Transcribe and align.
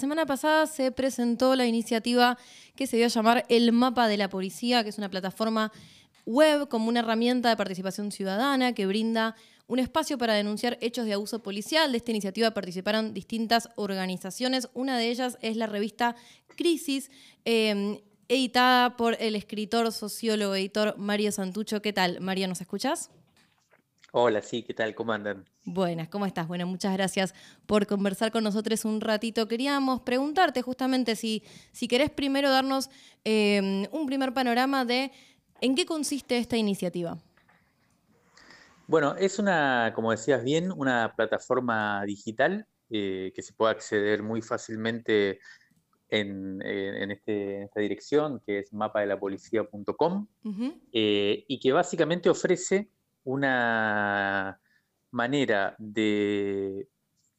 semana 0.00 0.26
pasada 0.26 0.66
se 0.66 0.90
presentó 0.90 1.54
la 1.54 1.66
iniciativa 1.66 2.38
que 2.74 2.86
se 2.86 2.96
dio 2.96 3.06
a 3.06 3.10
llamar 3.10 3.44
El 3.48 3.70
Mapa 3.72 4.08
de 4.08 4.16
la 4.16 4.28
Policía, 4.28 4.82
que 4.82 4.88
es 4.88 4.98
una 4.98 5.10
plataforma 5.10 5.70
web 6.26 6.68
como 6.68 6.88
una 6.88 7.00
herramienta 7.00 7.48
de 7.50 7.56
participación 7.56 8.10
ciudadana 8.10 8.72
que 8.72 8.86
brinda 8.86 9.36
un 9.66 9.78
espacio 9.78 10.18
para 10.18 10.34
denunciar 10.34 10.78
hechos 10.80 11.04
de 11.06 11.12
abuso 11.12 11.42
policial. 11.42 11.92
De 11.92 11.98
esta 11.98 12.10
iniciativa 12.10 12.50
participaron 12.52 13.14
distintas 13.14 13.68
organizaciones. 13.76 14.68
Una 14.74 14.98
de 14.98 15.10
ellas 15.10 15.38
es 15.42 15.56
la 15.56 15.66
revista 15.66 16.16
Crisis, 16.56 17.10
eh, 17.44 18.02
editada 18.28 18.96
por 18.96 19.16
el 19.20 19.36
escritor, 19.36 19.92
sociólogo, 19.92 20.54
editor 20.54 20.96
Mario 20.98 21.30
Santucho. 21.30 21.82
¿Qué 21.82 21.92
tal? 21.92 22.20
Mario, 22.20 22.48
¿nos 22.48 22.60
escuchas? 22.60 23.10
Hola, 24.12 24.42
sí, 24.42 24.64
¿qué 24.64 24.74
tal? 24.74 24.94
¿Cómo 24.96 25.12
andan? 25.12 25.44
Buenas, 25.64 26.08
¿cómo 26.08 26.26
estás? 26.26 26.48
Bueno, 26.48 26.66
muchas 26.66 26.92
gracias 26.94 27.32
por 27.66 27.86
conversar 27.86 28.32
con 28.32 28.42
nosotros 28.42 28.84
un 28.84 29.00
ratito. 29.00 29.46
Queríamos 29.46 30.00
preguntarte 30.00 30.62
justamente 30.62 31.14
si, 31.14 31.44
si 31.70 31.86
querés 31.86 32.10
primero 32.10 32.50
darnos 32.50 32.90
eh, 33.24 33.86
un 33.92 34.06
primer 34.06 34.34
panorama 34.34 34.84
de 34.84 35.12
en 35.60 35.76
qué 35.76 35.86
consiste 35.86 36.38
esta 36.38 36.56
iniciativa. 36.56 37.18
Bueno, 38.88 39.14
es 39.14 39.38
una, 39.38 39.92
como 39.94 40.10
decías 40.10 40.42
bien, 40.42 40.72
una 40.72 41.14
plataforma 41.14 42.02
digital 42.04 42.66
eh, 42.90 43.30
que 43.32 43.42
se 43.42 43.52
puede 43.52 43.70
acceder 43.70 44.24
muy 44.24 44.42
fácilmente 44.42 45.38
en, 46.08 46.60
este, 47.12 47.62
esta 47.62 47.80
dirección, 47.80 48.42
que 48.44 48.58
es 48.58 48.72
mapadelapolicía.com, 48.72 50.26
eh, 50.92 51.44
y 51.46 51.60
que 51.60 51.70
básicamente 51.70 52.28
ofrece 52.28 52.90
una 53.24 54.60
manera 55.10 55.74
de, 55.78 56.88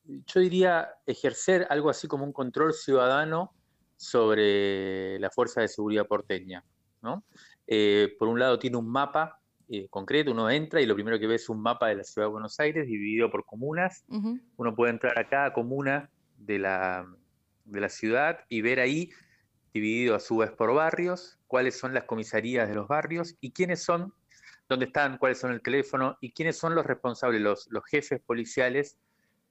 yo 0.04 0.40
diría, 0.40 0.90
ejercer 1.05 1.67
algo 1.70 1.90
así 1.90 2.07
como 2.07 2.23
un 2.23 2.34
control 2.34 2.73
ciudadano 2.73 3.54
sobre 3.98 5.20
la 5.20 5.30
fuerza 5.30 5.62
de 5.62 5.67
seguridad 5.67 6.07
porteña. 6.07 6.63
Eh, 7.68 8.15
por 8.20 8.27
un 8.27 8.40
lado 8.40 8.60
tiene 8.60 8.77
un 8.77 8.90
mapa 8.90 9.40
eh, 9.70 9.88
concreto, 9.90 10.32
uno 10.32 10.49
entra 10.49 10.82
y 10.82 10.85
lo 10.85 10.96
primero 10.96 11.20
que 11.20 11.27
ve 11.27 11.35
es 11.35 11.49
un 11.49 11.62
mapa 11.62 11.88
de 11.88 11.95
la 11.95 12.04
ciudad 12.04 12.27
de 12.27 12.32
Buenos 12.32 12.60
Aires 12.60 12.88
dividido 12.88 13.32
por 13.32 13.45
comunas. 13.45 14.04
Uno 14.57 14.76
puede 14.76 14.91
entrar 14.91 15.18
a 15.18 15.29
cada 15.29 15.54
comuna 15.54 16.10
de 16.38 16.60
la, 16.60 17.05
de 17.66 17.79
la 17.79 17.90
ciudad 17.90 18.40
y 18.49 18.62
ver 18.62 18.79
ahí, 18.79 19.12
dividido 19.73 20.16
a 20.16 20.20
su 20.20 20.38
vez 20.38 20.51
por 20.51 20.73
barrios, 20.73 21.40
cuáles 21.48 21.79
son 21.79 21.93
las 21.93 22.04
comisarías 22.04 22.68
de 22.68 22.76
los 22.76 22.88
barrios 22.88 23.35
y 23.40 23.51
quiénes 23.51 23.84
son 23.84 24.13
dónde 24.71 24.85
están, 24.85 25.17
cuáles 25.17 25.37
son 25.37 25.51
el 25.51 25.61
teléfono 25.61 26.17
y 26.21 26.31
quiénes 26.31 26.57
son 26.57 26.73
los 26.73 26.85
responsables, 26.85 27.41
los, 27.41 27.67
los 27.71 27.83
jefes 27.85 28.21
policiales 28.21 28.97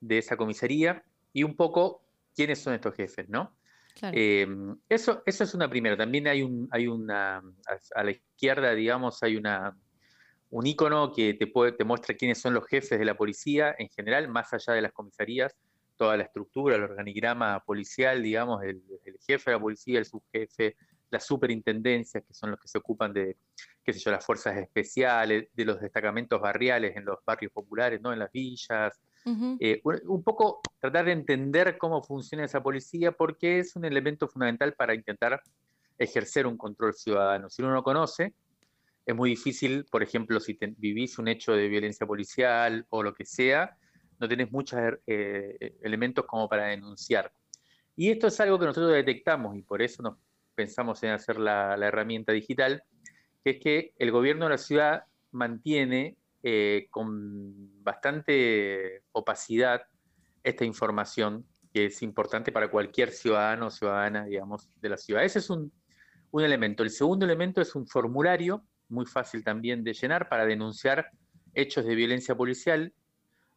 de 0.00 0.18
esa 0.18 0.36
comisaría 0.36 1.04
y 1.32 1.42
un 1.42 1.54
poco 1.54 2.02
quiénes 2.34 2.58
son 2.60 2.74
estos 2.74 2.94
jefes, 2.94 3.28
¿no? 3.28 3.54
Em, 4.02 4.78
eso, 4.88 5.22
eso 5.26 5.44
es 5.44 5.54
una 5.54 5.68
primera. 5.68 5.94
También 5.96 6.26
hay 6.26 6.42
un, 6.42 6.68
hay 6.70 6.86
una, 6.86 7.42
a 7.94 8.02
la 8.02 8.10
izquierda, 8.10 8.74
digamos, 8.74 9.22
hay 9.22 9.36
una, 9.36 9.76
un 10.48 10.66
icono 10.66 11.12
que 11.12 11.34
te, 11.34 11.46
puede, 11.46 11.72
te 11.72 11.84
muestra 11.84 12.16
quiénes 12.16 12.40
son 12.40 12.54
los 12.54 12.66
jefes 12.66 12.98
de 12.98 13.04
la 13.04 13.14
policía 13.14 13.74
en 13.78 13.90
general, 13.90 14.28
más 14.28 14.52
allá 14.54 14.72
de 14.72 14.80
las 14.80 14.92
comisarías, 14.92 15.54
toda 15.96 16.16
la 16.16 16.22
estructura, 16.22 16.76
el 16.76 16.84
organigrama 16.84 17.60
policial, 17.60 18.22
digamos, 18.22 18.62
el, 18.62 18.82
el 19.04 19.18
jefe 19.18 19.50
de 19.50 19.56
la 19.56 19.60
policía, 19.60 19.98
el 19.98 20.06
subjefe, 20.06 20.76
las 21.10 21.26
superintendencias, 21.26 22.24
que 22.24 22.34
son 22.34 22.52
los 22.52 22.60
que 22.60 22.68
se 22.68 22.78
ocupan 22.78 23.12
de, 23.12 23.36
qué 23.84 23.92
sé 23.92 23.98
yo, 23.98 24.10
las 24.10 24.24
fuerzas 24.24 24.56
especiales, 24.56 25.48
de 25.52 25.64
los 25.64 25.80
destacamentos 25.80 26.40
barriales 26.40 26.96
en 26.96 27.04
los 27.04 27.18
barrios 27.24 27.52
populares, 27.52 28.00
¿no? 28.00 28.12
En 28.12 28.18
las 28.18 28.32
villas. 28.32 29.00
Eh, 29.60 29.82
un 29.84 30.22
poco 30.22 30.60
tratar 30.78 31.04
de 31.04 31.12
entender 31.12 31.76
cómo 31.76 32.02
funciona 32.02 32.44
esa 32.44 32.62
policía, 32.62 33.12
porque 33.12 33.58
es 33.58 33.76
un 33.76 33.84
elemento 33.84 34.28
fundamental 34.28 34.72
para 34.74 34.94
intentar 34.94 35.42
ejercer 35.98 36.46
un 36.46 36.56
control 36.56 36.94
ciudadano. 36.94 37.50
Si 37.50 37.62
uno 37.62 37.72
no 37.72 37.82
conoce, 37.82 38.34
es 39.04 39.14
muy 39.14 39.30
difícil, 39.30 39.84
por 39.90 40.02
ejemplo, 40.02 40.40
si 40.40 40.58
vivís 40.78 41.18
un 41.18 41.28
hecho 41.28 41.52
de 41.52 41.68
violencia 41.68 42.06
policial 42.06 42.86
o 42.90 43.02
lo 43.02 43.12
que 43.12 43.26
sea, 43.26 43.76
no 44.18 44.28
tenés 44.28 44.50
muchos 44.52 44.78
eh, 45.06 45.76
elementos 45.82 46.24
como 46.26 46.48
para 46.48 46.66
denunciar. 46.66 47.32
Y 47.96 48.10
esto 48.10 48.28
es 48.28 48.40
algo 48.40 48.58
que 48.58 48.66
nosotros 48.66 48.92
detectamos 48.92 49.56
y 49.56 49.62
por 49.62 49.82
eso 49.82 50.02
nos 50.02 50.16
pensamos 50.60 51.02
en 51.04 51.12
hacer 51.12 51.38
la, 51.38 51.74
herramienta 51.80 52.32
digital, 52.32 52.82
que 53.42 53.52
es 53.52 53.60
que 53.60 53.94
el 53.96 54.10
gobierno 54.10 54.44
de 54.44 54.50
la 54.50 54.58
ciudad 54.58 55.04
mantiene 55.30 56.18
eh, 56.42 56.86
con 56.90 57.82
bastante 57.82 59.02
opacidad 59.12 59.84
esta 60.44 60.66
información 60.66 61.46
que 61.72 61.86
es 61.86 62.02
importante 62.02 62.52
para 62.52 62.70
cualquier 62.70 63.10
ciudadano 63.10 63.68
o 63.68 63.70
ciudadana, 63.70 64.26
digamos, 64.26 64.68
de 64.82 64.88
la 64.90 64.98
ciudad. 64.98 65.24
Ese 65.24 65.38
es 65.38 65.48
un, 65.48 65.72
elemento. 66.34 66.82
El 66.82 66.90
segundo 66.90 67.24
elemento 67.24 67.62
es 67.62 67.74
un 67.74 67.86
formulario, 67.86 68.62
muy 68.90 69.06
fácil 69.06 69.42
también 69.42 69.82
de 69.82 69.94
llenar, 69.94 70.28
para 70.28 70.44
denunciar 70.44 71.08
hechos 71.54 71.86
de 71.86 71.94
violencia 71.94 72.34
policial. 72.34 72.92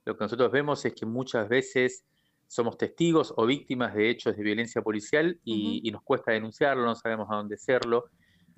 Lo 0.06 0.16
que 0.16 0.24
nosotros 0.24 0.50
vemos 0.54 0.86
es 0.86 0.94
que 0.94 1.06
muchas 1.06 1.50
veces 1.50 2.06
somos 2.48 2.78
testigos 2.78 3.34
o 3.36 3.46
víctimas 3.46 3.94
de 3.94 4.10
hechos 4.10 4.36
de 4.36 4.44
violencia 4.44 4.82
policial 4.82 5.40
y, 5.44 5.90
nos 5.92 6.04
cuesta 6.04 6.32
denunciarlo, 6.32 6.86
no 6.86 6.96
sabemos 6.96 7.28
a 7.32 7.36
dónde 7.36 7.56
hacerlo. 7.56 8.06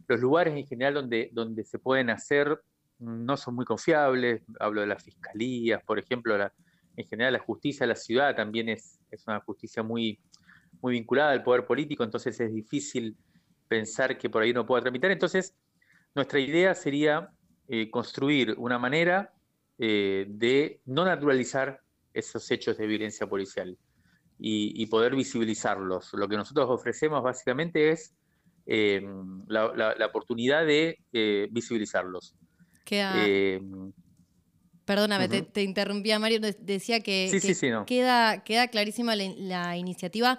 Los 0.07 0.19
lugares 0.19 0.55
en 0.55 0.65
general 0.67 0.95
donde, 0.95 1.29
donde 1.33 1.63
se 1.63 1.79
pueden 1.79 2.09
hacer 2.09 2.59
no 2.99 3.37
son 3.37 3.55
muy 3.55 3.65
confiables, 3.65 4.43
hablo 4.59 4.81
de 4.81 4.87
las 4.87 5.03
fiscalías, 5.03 5.83
por 5.83 5.99
ejemplo, 5.99 6.35
en 6.97 7.07
general 7.07 7.33
la 7.33 7.39
justicia 7.39 7.85
de 7.85 7.87
la 7.87 7.95
ciudad 7.95 8.35
también 8.35 8.69
es, 8.69 8.99
es 9.11 9.25
una 9.27 9.39
justicia 9.41 9.83
muy, 9.83 10.19
muy 10.81 10.93
vinculada 10.93 11.31
al 11.31 11.43
poder 11.43 11.65
político, 11.65 12.03
entonces 12.03 12.39
es 12.39 12.53
difícil 12.53 13.17
pensar 13.67 14.17
que 14.17 14.29
por 14.29 14.43
ahí 14.43 14.53
no 14.53 14.65
pueda 14.65 14.81
tramitar. 14.81 15.11
Entonces, 15.11 15.55
nuestra 16.13 16.39
idea 16.39 16.73
sería 16.75 17.29
eh, 17.67 17.89
construir 17.89 18.55
una 18.57 18.77
manera 18.77 19.33
eh, 19.77 20.25
de 20.29 20.81
no 20.85 21.03
naturalizar 21.03 21.81
esos 22.15 22.49
hechos 22.49 22.77
de 22.77 22.87
violencia 22.87 23.27
policial 23.27 23.77
y, 24.39 24.85
poder 24.87 25.15
visibilizarlos. 25.15 26.13
Lo 26.13 26.27
que 26.27 26.35
nosotros 26.35 26.67
ofrecemos 26.69 27.23
básicamente 27.23 27.91
es 27.91 28.13
eh, 28.65 29.01
la, 29.47 29.95
oportunidad 30.07 30.65
de 30.65 30.99
eh, 31.13 31.47
visibilizarlos. 31.51 32.35
Eh, 32.89 33.59
Perdóname, 34.85 35.27
te, 35.27 35.63
interrumpía 35.63 36.19
Mario, 36.19 36.39
decía 36.59 36.99
que, 36.99 37.31
queda, 37.87 38.43
queda 38.43 38.67
clarísima 38.67 39.15
la 39.15 39.77
iniciativa 39.77 40.37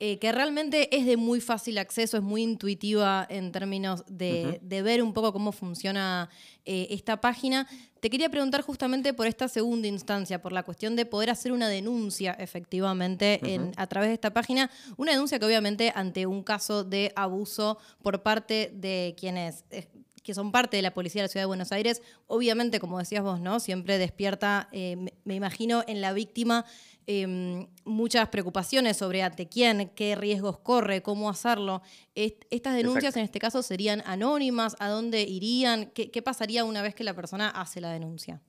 eh, 0.00 0.20
que 0.20 0.30
realmente 0.30 0.96
es 0.96 1.06
de 1.06 1.16
muy 1.16 1.40
fácil 1.40 1.76
acceso, 1.76 2.16
es 2.18 2.22
muy 2.22 2.44
intuitiva 2.44 3.26
en 3.28 3.50
términos 3.50 4.04
de, 4.06 4.60
ver 4.62 5.02
un 5.02 5.12
poco 5.12 5.32
cómo 5.32 5.50
funciona 5.50 6.30
eh, 6.64 6.86
esta 6.90 7.20
página. 7.20 7.66
Te 7.98 8.08
quería 8.08 8.28
preguntar 8.28 8.62
justamente 8.62 9.12
por 9.12 9.26
esta 9.26 9.48
segunda 9.48 9.88
instancia, 9.88 10.40
por 10.40 10.52
la 10.52 10.62
cuestión 10.62 10.94
de 10.94 11.04
poder 11.04 11.30
hacer 11.30 11.50
una 11.50 11.68
denuncia 11.68 12.30
efectivamente 12.38 13.40
a 13.76 13.88
través 13.88 14.10
de 14.10 14.14
esta 14.14 14.32
página, 14.32 14.70
una 14.96 15.10
denuncia 15.10 15.40
que 15.40 15.46
obviamente 15.46 15.92
ante 15.92 16.26
un 16.26 16.44
caso 16.44 16.84
de 16.84 17.12
abuso 17.16 17.78
por 18.00 18.22
parte 18.22 18.70
de 18.72 19.16
quienes 19.18 19.64
eh, 19.70 19.88
que 20.22 20.32
son 20.34 20.52
parte 20.52 20.76
de 20.76 20.82
la 20.82 20.92
policía 20.92 21.22
de 21.22 21.24
la 21.24 21.32
ciudad 21.32 21.42
de 21.42 21.46
Buenos 21.46 21.72
Aires, 21.72 22.02
obviamente, 22.26 22.80
como 22.80 22.98
decías 22.98 23.24
vos, 23.24 23.40
¿no? 23.40 23.60
Siempre 23.60 23.96
despierta, 23.96 24.68
me, 24.72 25.34
imagino, 25.34 25.82
en 25.86 26.02
la 26.02 26.12
víctima 26.12 26.66
Em, 27.10 27.66
muchas 27.86 28.28
preocupaciones 28.28 28.98
sobre 28.98 29.22
ante 29.22 29.48
quién, 29.48 29.88
qué 29.94 30.14
riesgos 30.14 30.58
corre, 30.58 31.00
cómo 31.00 31.30
hacerlo. 31.30 31.80
estas 32.14 32.76
denuncias 32.76 33.16
en 33.16 33.22
este 33.22 33.38
caso 33.38 33.62
serían 33.62 34.02
anónimas, 34.04 34.76
¿a 34.78 34.90
dónde 34.90 35.22
irían? 35.22 35.90
¿Qué, 35.94 36.22
pasaría 36.22 36.64
una 36.64 36.82
vez 36.82 36.94
que 36.94 37.04
la 37.04 37.14
persona 37.14 37.48
hace 37.48 37.80
la 37.80 37.90
denuncia? 37.92 38.42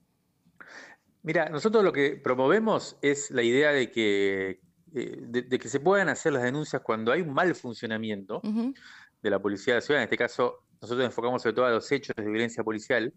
Mira, 1.24 1.48
nosotros 1.48 1.86
lo 1.86 1.94
que 1.94 2.18
promovemos 2.22 2.98
es 3.02 3.32
la 3.32 3.44
idea 3.44 3.72
de 3.72 3.92
que, 3.92 4.60
eh, 4.94 5.18
de, 5.22 5.58
que 5.58 5.70
se 5.70 5.80
puedan 5.80 6.10
hacer 6.10 6.34
las 6.34 6.44
denuncias 6.44 6.82
cuando 6.82 7.14
hay 7.14 7.22
un 7.22 7.34
mal 7.34 7.56
funcionamiento 7.56 8.42
de 8.44 9.30
la 9.30 9.40
policía 9.42 9.76
de 9.76 9.78
la 9.78 9.82
ciudad. 9.86 10.02
En 10.02 10.08
este 10.08 10.18
caso, 10.18 10.66
nosotros 10.82 11.06
enfocamos 11.06 11.44
sobre 11.44 11.56
todo 11.56 11.66
a 11.66 11.72
los 11.72 11.90
hechos 11.94 12.14
de 12.14 12.26
violencia 12.26 12.62
policial. 12.62 13.14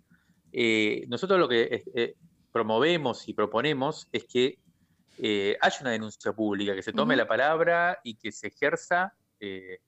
Eh, 0.53 1.05
nosotros 1.09 1.41
lo 1.41 1.49
que 1.49 1.83
eh, 1.97 2.15
promovemos 2.53 3.29
y 3.29 3.35
proponemos 3.35 4.07
es 4.13 4.23
que 4.23 4.62
eh, 5.25 5.57
haya 5.61 5.79
una 5.83 5.91
denuncia 5.91 6.33
pública, 6.33 6.75
que 6.75 6.83
se 6.83 6.93
tome 6.93 7.15
la 7.15 7.29
palabra 7.29 8.01
y 8.03 8.17
que 8.17 8.33
se 8.33 8.49
ejerza 8.49 9.15
eh, 9.39 9.79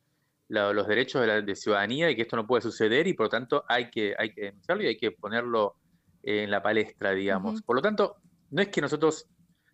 los 0.49 0.87
derechos 0.87 1.27
de, 1.27 1.43
la, 1.43 1.55
ciudadanía 1.57 2.09
y 2.09 2.15
que 2.15 2.23
esto 2.23 2.37
no 2.37 2.47
puede 2.47 2.63
suceder 2.63 3.09
y 3.09 3.15
por 3.15 3.27
lo 3.27 3.31
tanto 3.31 3.65
hay 3.67 3.91
que, 3.91 4.15
hay 4.17 4.33
que 4.33 4.43
denunciarlo 4.43 4.85
y 4.85 4.87
hay 4.87 4.97
que 4.97 5.11
ponerlo 5.11 5.75
en 6.23 6.53
la 6.53 6.63
palestra, 6.63 7.11
digamos. 7.11 7.63
Por 7.63 7.75
lo 7.75 7.83
tanto, 7.83 8.17
no 8.51 8.63
es 8.63 8.69
que 8.69 8.81
nosotros 8.81 9.27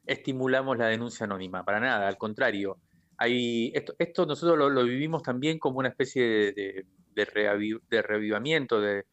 estimulamos 0.07 0.79
la 0.79 0.87
denuncia 0.87 1.25
anónima, 1.25 1.63
para 1.63 1.79
nada, 1.79 2.09
al 2.09 2.17
contrario. 2.17 2.79
Hay, 3.19 3.71
esto, 3.75 3.95
esto 3.99 4.25
nosotros 4.25 4.73
lo, 4.73 4.85
vivimos 4.85 5.23
también 5.23 5.59
como 5.59 5.79
una 5.79 5.89
especie 5.89 6.55
de, 6.55 6.87
de, 7.15 8.03
revivamiento, 8.03 8.81
de, 8.81 9.05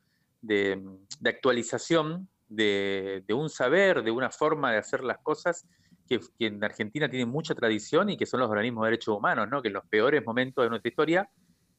actualización 1.25 2.29
de, 2.47 3.25
un 3.31 3.49
saber, 3.49 4.03
de 4.03 4.11
una 4.11 4.29
forma 4.29 4.71
de 4.71 4.77
hacer 4.77 5.03
las 5.03 5.17
cosas 5.17 5.67
que, 6.07 6.19
en 6.39 6.63
Argentina 6.63 7.09
tienen 7.09 7.29
mucha 7.29 7.53
tradición 7.53 8.09
y 8.09 8.17
que 8.17 8.25
son 8.25 8.39
los 8.39 8.49
organismos 8.49 8.83
de 8.83 8.91
derechos 8.91 9.17
humanos, 9.17 9.47
¿no? 9.49 9.61
que 9.61 9.67
en 9.67 9.75
los 9.75 9.85
peores 9.85 10.25
momentos 10.25 10.63
de 10.63 10.69
nuestra 10.69 10.89
historia, 10.89 11.29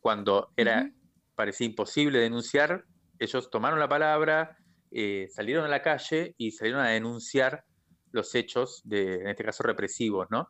cuando 0.00 0.52
era, 0.56 0.90
parecía 1.34 1.66
imposible 1.66 2.18
denunciar, 2.18 2.84
ellos 3.18 3.50
tomaron 3.50 3.78
la 3.78 3.88
palabra, 3.88 4.56
eh, 4.90 5.28
salieron 5.30 5.64
a 5.64 5.68
la 5.68 5.82
calle 5.82 6.34
y 6.38 6.52
salieron 6.52 6.80
a 6.80 6.88
denunciar 6.88 7.64
los 8.12 8.34
hechos, 8.34 8.80
de, 8.84 9.14
en 9.14 9.28
este 9.28 9.44
caso 9.44 9.62
represivos. 9.62 10.28
¿no? 10.30 10.48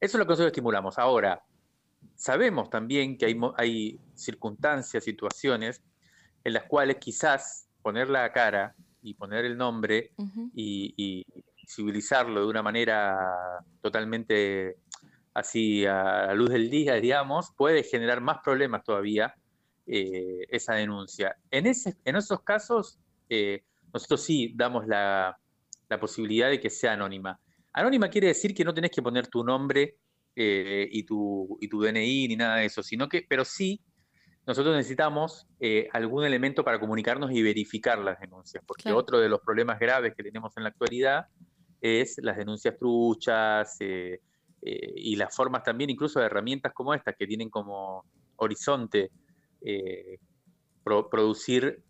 Eso 0.00 0.16
es 0.16 0.18
lo 0.18 0.24
que 0.24 0.30
nosotros 0.30 0.48
estimulamos. 0.48 0.98
Ahora, 0.98 1.42
sabemos 2.14 2.70
también 2.70 3.16
que 3.16 3.26
hay, 3.26 3.40
hay 3.56 4.00
circunstancias, 4.14 5.04
situaciones 5.04 5.82
en 6.44 6.52
las 6.52 6.64
cuales 6.64 6.96
quizás 7.00 7.68
poner 7.82 8.08
la 8.08 8.30
cara 8.32 8.74
y 9.02 9.14
poner 9.14 9.44
el 9.44 9.56
nombre 9.56 10.12
y, 10.54 11.26
civilizarlo 11.70 12.40
de 12.40 12.46
una 12.46 12.62
manera 12.62 13.16
totalmente 13.80 14.76
así 15.34 15.86
a 15.86 16.26
la 16.26 16.34
luz 16.34 16.50
del 16.50 16.68
día, 16.68 16.94
digamos, 16.94 17.52
puede 17.56 17.82
generar 17.82 18.20
más 18.20 18.38
problemas 18.42 18.82
todavía 18.82 19.34
eh, 19.86 20.46
esa 20.48 20.74
denuncia. 20.74 21.36
En, 21.50 21.66
ese, 21.66 21.96
en 22.04 22.16
esos 22.16 22.42
casos, 22.42 22.98
eh, 23.28 23.62
nosotros 23.92 24.22
sí 24.22 24.52
damos 24.56 24.86
la, 24.86 25.36
posibilidad 26.00 26.48
de 26.48 26.60
que 26.60 26.70
sea 26.70 26.92
anónima. 26.92 27.40
Anónima 27.72 28.08
quiere 28.08 28.28
decir 28.28 28.54
que 28.54 28.64
no 28.64 28.72
tenés 28.72 28.92
que 28.92 29.02
poner 29.02 29.26
tu 29.26 29.42
nombre 29.42 29.96
eh, 30.36 30.88
y, 30.88 31.02
tu, 31.02 31.58
y 31.60 31.68
tu 31.68 31.80
DNI 31.80 32.28
ni 32.28 32.36
nada 32.36 32.56
de 32.56 32.66
eso, 32.66 32.80
sino 32.80 33.08
que, 33.08 33.26
pero 33.28 33.44
sí 33.44 33.82
nosotros 34.46 34.74
necesitamos 34.74 35.46
eh, 35.60 35.88
algún 35.92 36.24
elemento 36.24 36.64
para 36.64 36.80
comunicarnos 36.80 37.30
y 37.30 37.42
verificar 37.42 37.98
las 37.98 38.18
denuncias, 38.20 38.64
porque 38.66 38.90
otro 38.90 39.20
de 39.20 39.28
los 39.28 39.40
problemas 39.40 39.78
graves 39.78 40.14
que 40.16 40.22
tenemos 40.22 40.52
en 40.56 40.64
la 40.64 40.70
actualidad 40.70 41.26
es 41.80 42.18
las 42.22 42.36
denuncias 42.36 42.76
truchas 42.76 43.76
eh, 43.80 44.20
eh, 44.62 44.92
y 44.96 45.16
las 45.16 45.34
formas 45.34 45.62
también 45.62 45.90
incluso 45.90 46.20
de 46.20 46.26
herramientas 46.26 46.72
como 46.72 46.94
estas 46.94 47.16
que 47.16 47.26
tienen 47.26 47.50
como 47.50 48.04
horizonte 48.36 49.10
producir 50.82 51.82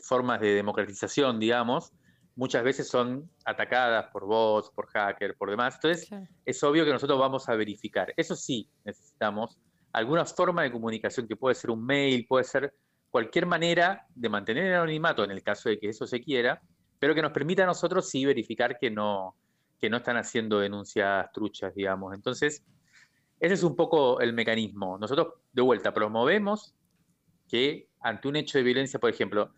formas 0.00 0.40
de 0.40 0.54
democratización, 0.54 1.38
digamos, 1.38 1.92
muchas 2.34 2.64
veces 2.64 2.88
son 2.88 3.30
atacadas 3.44 4.06
por 4.10 4.24
bots, 4.24 4.70
por 4.70 4.86
hackers, 4.86 5.36
por 5.36 5.50
demás. 5.50 5.74
Entonces, 5.74 6.08
es 6.44 6.62
obvio 6.64 6.86
que 6.86 6.92
nosotros 6.92 7.18
vamos 7.18 7.48
a 7.50 7.54
verificar. 7.54 8.14
Eso 8.16 8.34
sí, 8.34 8.66
necesitamos 8.84 9.58
alguna 9.92 10.24
forma 10.24 10.62
de 10.62 10.72
comunicación 10.72 11.28
que 11.28 11.36
puede 11.36 11.54
ser 11.54 11.70
un 11.70 11.84
mail, 11.84 12.26
puede 12.26 12.44
ser 12.44 12.72
cualquier 13.10 13.44
manera 13.44 14.06
de 14.14 14.28
mantener 14.28 14.66
el 14.66 14.74
anonimato 14.74 15.24
en 15.24 15.32
el 15.32 15.42
caso 15.42 15.68
de 15.68 15.78
que 15.78 15.88
eso 15.88 16.06
se 16.06 16.22
quiera, 16.22 16.62
pero 17.00 17.14
que 17.14 17.22
nos 17.22 17.32
permita 17.32 17.64
a 17.64 17.66
nosotros 17.66 18.08
sí 18.08 18.24
verificar 18.24 18.78
que 18.78 18.90
no, 18.90 19.34
que 19.80 19.90
no 19.90 19.96
están 19.96 20.18
haciendo 20.18 20.60
denuncias 20.60 21.32
truchas, 21.32 21.74
digamos. 21.74 22.14
Entonces, 22.14 22.62
ese 23.40 23.54
es 23.54 23.62
un 23.62 23.74
poco 23.74 24.20
el 24.20 24.34
mecanismo. 24.34 24.98
Nosotros, 24.98 25.28
de 25.50 25.62
vuelta, 25.62 25.94
promovemos 25.94 26.74
que 27.48 27.88
ante 28.00 28.28
un 28.28 28.36
hecho 28.36 28.58
de 28.58 28.64
violencia, 28.64 29.00
por 29.00 29.10
ejemplo, 29.10 29.54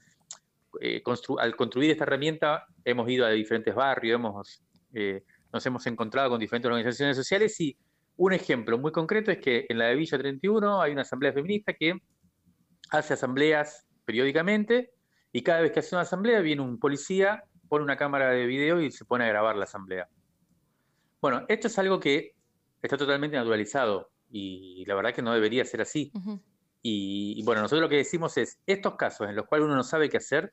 eh, 0.80 1.02
al 1.38 1.56
construir 1.56 1.90
esta 1.90 2.04
herramienta 2.04 2.64
hemos 2.84 3.10
ido 3.10 3.26
a 3.26 3.30
diferentes 3.30 3.74
barrios, 3.74 4.14
hemos, 4.14 4.62
eh, 4.94 5.24
nos 5.52 5.66
hemos 5.66 5.84
encontrado 5.86 6.30
con 6.30 6.40
diferentes 6.40 6.68
organizaciones 6.68 7.16
sociales 7.16 7.60
y 7.60 7.76
un 8.16 8.32
ejemplo 8.32 8.78
muy 8.78 8.92
concreto 8.92 9.32
es 9.32 9.38
que 9.38 9.66
en 9.68 9.78
la 9.78 9.86
de 9.86 9.96
Villa 9.96 10.16
31 10.16 10.80
hay 10.80 10.92
una 10.92 11.02
asamblea 11.02 11.32
feminista 11.32 11.72
que 11.72 11.98
hace 12.90 13.14
asambleas 13.14 13.86
periódicamente 14.04 14.92
y 15.32 15.42
cada 15.42 15.60
vez 15.60 15.72
que 15.72 15.80
hace 15.80 15.94
una 15.94 16.02
asamblea 16.02 16.40
viene 16.40 16.62
un 16.62 16.78
policía, 16.78 17.44
pone 17.68 17.84
una 17.84 17.96
cámara 17.96 18.30
de 18.30 18.46
video 18.46 18.80
y 18.80 18.90
se 18.90 19.04
pone 19.04 19.24
a 19.24 19.28
grabar 19.28 19.56
la 19.56 19.64
asamblea. 19.64 20.08
Bueno, 21.20 21.44
esto 21.48 21.68
es 21.68 21.78
algo 21.78 21.98
que 21.98 22.34
está 22.82 22.96
totalmente 22.96 23.36
naturalizado 23.36 24.10
y 24.30 24.84
la 24.86 24.94
verdad 24.94 25.14
que 25.14 25.22
no 25.22 25.32
debería 25.32 25.64
ser 25.64 25.80
así. 25.80 26.12
y, 26.82 27.34
y, 27.38 27.42
bueno, 27.44 27.62
nosotros 27.62 27.82
lo 27.82 27.88
que 27.88 27.96
decimos 27.96 28.36
es, 28.36 28.60
estos 28.66 28.96
casos 28.96 29.28
en 29.28 29.36
los 29.36 29.46
cuales 29.46 29.64
uno 29.64 29.76
no 29.76 29.84
sabe 29.84 30.08
qué 30.08 30.18
hacer 30.18 30.52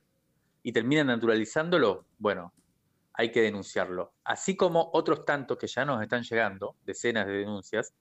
y 0.63 0.71
termina 0.71 1.03
naturalizándolo, 1.03 2.05
bueno, 2.17 2.53
hay 3.13 3.31
que 3.31 3.41
denunciarlo. 3.41 4.13
Así 4.23 4.55
como 4.55 4.91
otros 4.93 5.25
tantos 5.25 5.57
que 5.57 5.67
ya 5.67 5.83
nos 5.83 6.01
están 6.01 6.23
llegando, 6.23 6.77
decenas 6.85 7.27
de 7.27 7.33
denuncias, 7.33 7.93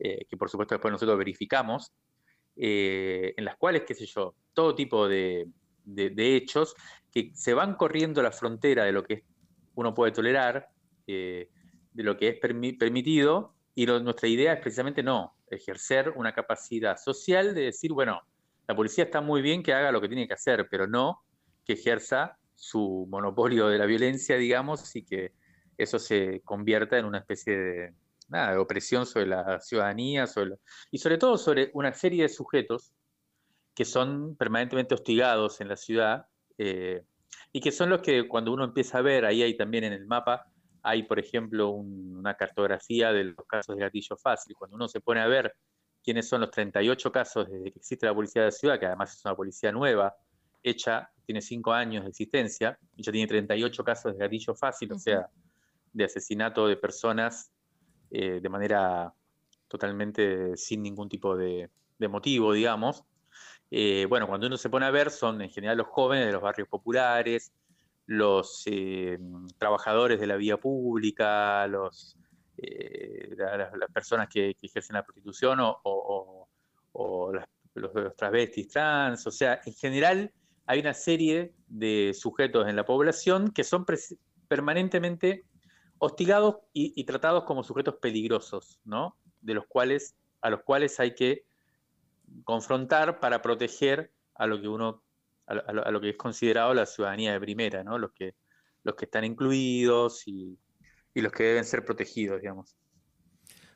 eh, 0.00 0.24
que 0.28 0.36
por 0.36 0.50
supuesto 0.50 0.74
después 0.74 0.90
nosotros 0.90 1.16
verificamos, 1.16 1.92
eh, 2.56 3.34
en 3.36 3.44
las 3.44 3.56
cuales, 3.56 3.82
qué 3.86 3.94
sé 3.94 4.06
yo, 4.06 4.34
todo 4.52 4.74
tipo 4.74 5.06
de, 5.06 5.46
hechos 5.96 6.74
que 7.12 7.30
se 7.34 7.54
van 7.54 7.74
corriendo 7.74 8.22
la 8.22 8.32
frontera 8.32 8.84
de 8.84 8.92
lo 8.92 9.02
que 9.04 9.24
uno 9.74 9.94
puede 9.94 10.12
tolerar, 10.12 10.68
eh, 11.06 11.48
de 11.92 12.02
lo 12.02 12.16
que 12.16 12.28
es 12.28 12.38
permitido, 12.38 13.54
y 13.74 13.86
nuestra 13.86 14.28
idea 14.28 14.54
es 14.54 14.60
precisamente 14.60 15.02
no, 15.02 15.34
ejercer 15.50 16.12
una 16.16 16.32
capacidad 16.32 16.96
social 16.96 17.54
de 17.54 17.62
decir, 17.62 17.92
bueno, 17.92 18.20
la 18.66 18.74
policía 18.74 19.04
está 19.04 19.20
muy 19.20 19.40
bien 19.40 19.62
que 19.62 19.72
haga 19.72 19.92
lo 19.92 20.00
que 20.00 20.08
tiene 20.08 20.26
que 20.26 20.34
hacer, 20.34 20.66
pero 20.70 20.86
no 20.86 21.20
que 21.64 21.74
ejerza 21.74 22.38
su 22.54 23.06
monopolio 23.08 23.68
de 23.68 23.78
la 23.78 23.86
violencia, 23.86 24.36
digamos, 24.36 24.94
y 24.96 25.04
que 25.04 25.32
eso 25.76 25.98
se 25.98 26.42
convierta 26.44 26.98
en 26.98 27.04
una 27.04 27.18
especie 27.18 27.56
de, 27.56 27.94
nada, 28.28 28.60
opresión 28.60 29.06
sobre 29.06 29.26
la 29.26 29.60
ciudadanía 29.60 30.26
y 30.90 30.98
sobre 30.98 31.18
todo 31.18 31.38
sobre 31.38 31.70
una 31.74 31.92
serie 31.94 32.22
de 32.22 32.28
sujetos 32.28 32.92
que 33.78 33.84
son 33.84 34.34
permanentemente 34.34 34.96
hostigados 34.96 35.60
en 35.60 35.68
la 35.68 35.76
ciudad 35.76 36.26
eh, 36.58 37.04
y 37.52 37.60
que 37.60 37.70
son 37.70 37.90
los 37.90 38.02
que 38.02 38.26
cuando 38.26 38.52
uno 38.52 38.64
empieza 38.64 38.98
a 38.98 39.02
ver, 39.02 39.24
ahí 39.24 39.40
hay 39.40 39.56
también 39.56 39.84
en 39.84 39.92
el 39.92 40.04
mapa, 40.04 40.50
hay 40.82 41.04
por 41.04 41.20
ejemplo 41.20 41.70
una 41.70 42.34
cartografía 42.34 43.12
de 43.12 43.22
los 43.22 43.46
casos 43.46 43.76
de 43.76 43.82
gatillo 43.82 44.16
fácil, 44.16 44.56
cuando 44.58 44.74
uno 44.74 44.88
se 44.88 45.00
pone 45.00 45.20
a 45.20 45.28
ver 45.28 45.54
quiénes 46.02 46.28
son 46.28 46.40
los 46.40 46.50
38 46.50 47.12
casos 47.12 47.48
desde 47.48 47.70
que 47.70 47.78
existe 47.78 48.04
la 48.04 48.14
policía 48.16 48.42
de 48.42 48.48
la 48.48 48.50
ciudad, 48.50 48.80
que 48.80 48.86
además 48.86 49.14
es 49.14 49.24
una 49.24 49.36
policía 49.36 49.70
nueva, 49.70 50.12
hecha, 50.60 51.12
tiene 51.24 51.40
cinco 51.40 51.72
años 51.72 52.02
de 52.02 52.10
existencia, 52.10 52.76
y 52.96 53.04
ya 53.04 53.12
tiene 53.12 53.28
38 53.28 53.84
casos 53.84 54.12
de 54.14 54.18
gatillo 54.18 54.56
fácil, 54.56 54.92
o 54.92 54.98
sea, 54.98 55.30
de 55.92 56.02
asesinato 56.02 56.66
de 56.66 56.76
personas 56.76 57.52
eh, 58.10 58.40
de 58.42 58.48
manera 58.48 59.14
totalmente 59.68 60.56
sin 60.56 60.82
ningún 60.82 61.08
tipo 61.08 61.36
de, 61.36 61.70
motivo, 62.08 62.52
digamos. 62.52 63.04
Eh, 63.70 64.06
bueno, 64.08 64.26
cuando 64.26 64.46
uno 64.46 64.56
se 64.56 64.70
pone 64.70 64.86
a 64.86 64.90
ver, 64.90 65.10
son 65.10 65.42
en 65.42 65.50
general 65.50 65.78
los 65.78 65.88
jóvenes 65.88 66.26
de 66.26 66.32
los 66.32 66.42
barrios 66.42 66.68
populares, 66.68 67.52
los 68.06 68.62
eh, 68.66 69.18
trabajadores 69.58 70.18
de 70.18 70.26
la 70.26 70.36
vía 70.36 70.56
pública, 70.56 71.66
los, 71.66 72.16
las, 72.56 73.90
personas 73.92 74.28
que, 74.28 74.56
ejercen 74.62 74.94
la 74.94 75.04
prostitución 75.04 75.58
o, 75.60 76.48
los, 76.94 77.44
los, 77.74 78.16
travestis 78.16 78.68
trans, 78.68 79.26
o 79.26 79.30
sea, 79.30 79.60
en 79.64 79.74
general 79.74 80.32
hay 80.66 80.80
una 80.80 80.94
serie 80.94 81.54
de 81.66 82.12
sujetos 82.14 82.68
en 82.68 82.76
la 82.76 82.84
población 82.84 83.52
que 83.52 83.64
son 83.64 83.86
permanentemente 84.48 85.44
hostigados 85.98 86.56
y, 86.72 87.04
tratados 87.04 87.44
como 87.44 87.64
sujetos 87.64 87.96
peligrosos, 87.96 88.80
¿no? 88.84 89.16
De 89.40 89.54
los 89.54 89.66
cuales, 89.66 90.14
a 90.40 90.50
los 90.50 90.62
cuales 90.62 90.98
hay 91.00 91.14
que 91.14 91.44
confrontar 92.44 93.20
para 93.20 93.42
proteger 93.42 94.12
a 94.34 94.46
lo 94.46 94.60
que 94.60 94.68
uno, 94.68 95.02
a 95.46 95.90
lo, 95.90 96.00
que 96.00 96.10
es 96.10 96.16
considerado 96.16 96.74
la 96.74 96.86
ciudadanía 96.86 97.32
de 97.32 97.40
primera, 97.40 97.82
¿no? 97.82 97.98
Los 97.98 98.12
que, 98.12 98.34
los 98.84 98.94
que 98.94 99.06
están 99.06 99.24
incluidos 99.24 100.26
y, 100.26 100.58
y 101.14 101.20
los 101.20 101.32
que 101.32 101.44
deben 101.44 101.64
ser 101.64 101.84
protegidos, 101.84 102.40
digamos. 102.40 102.76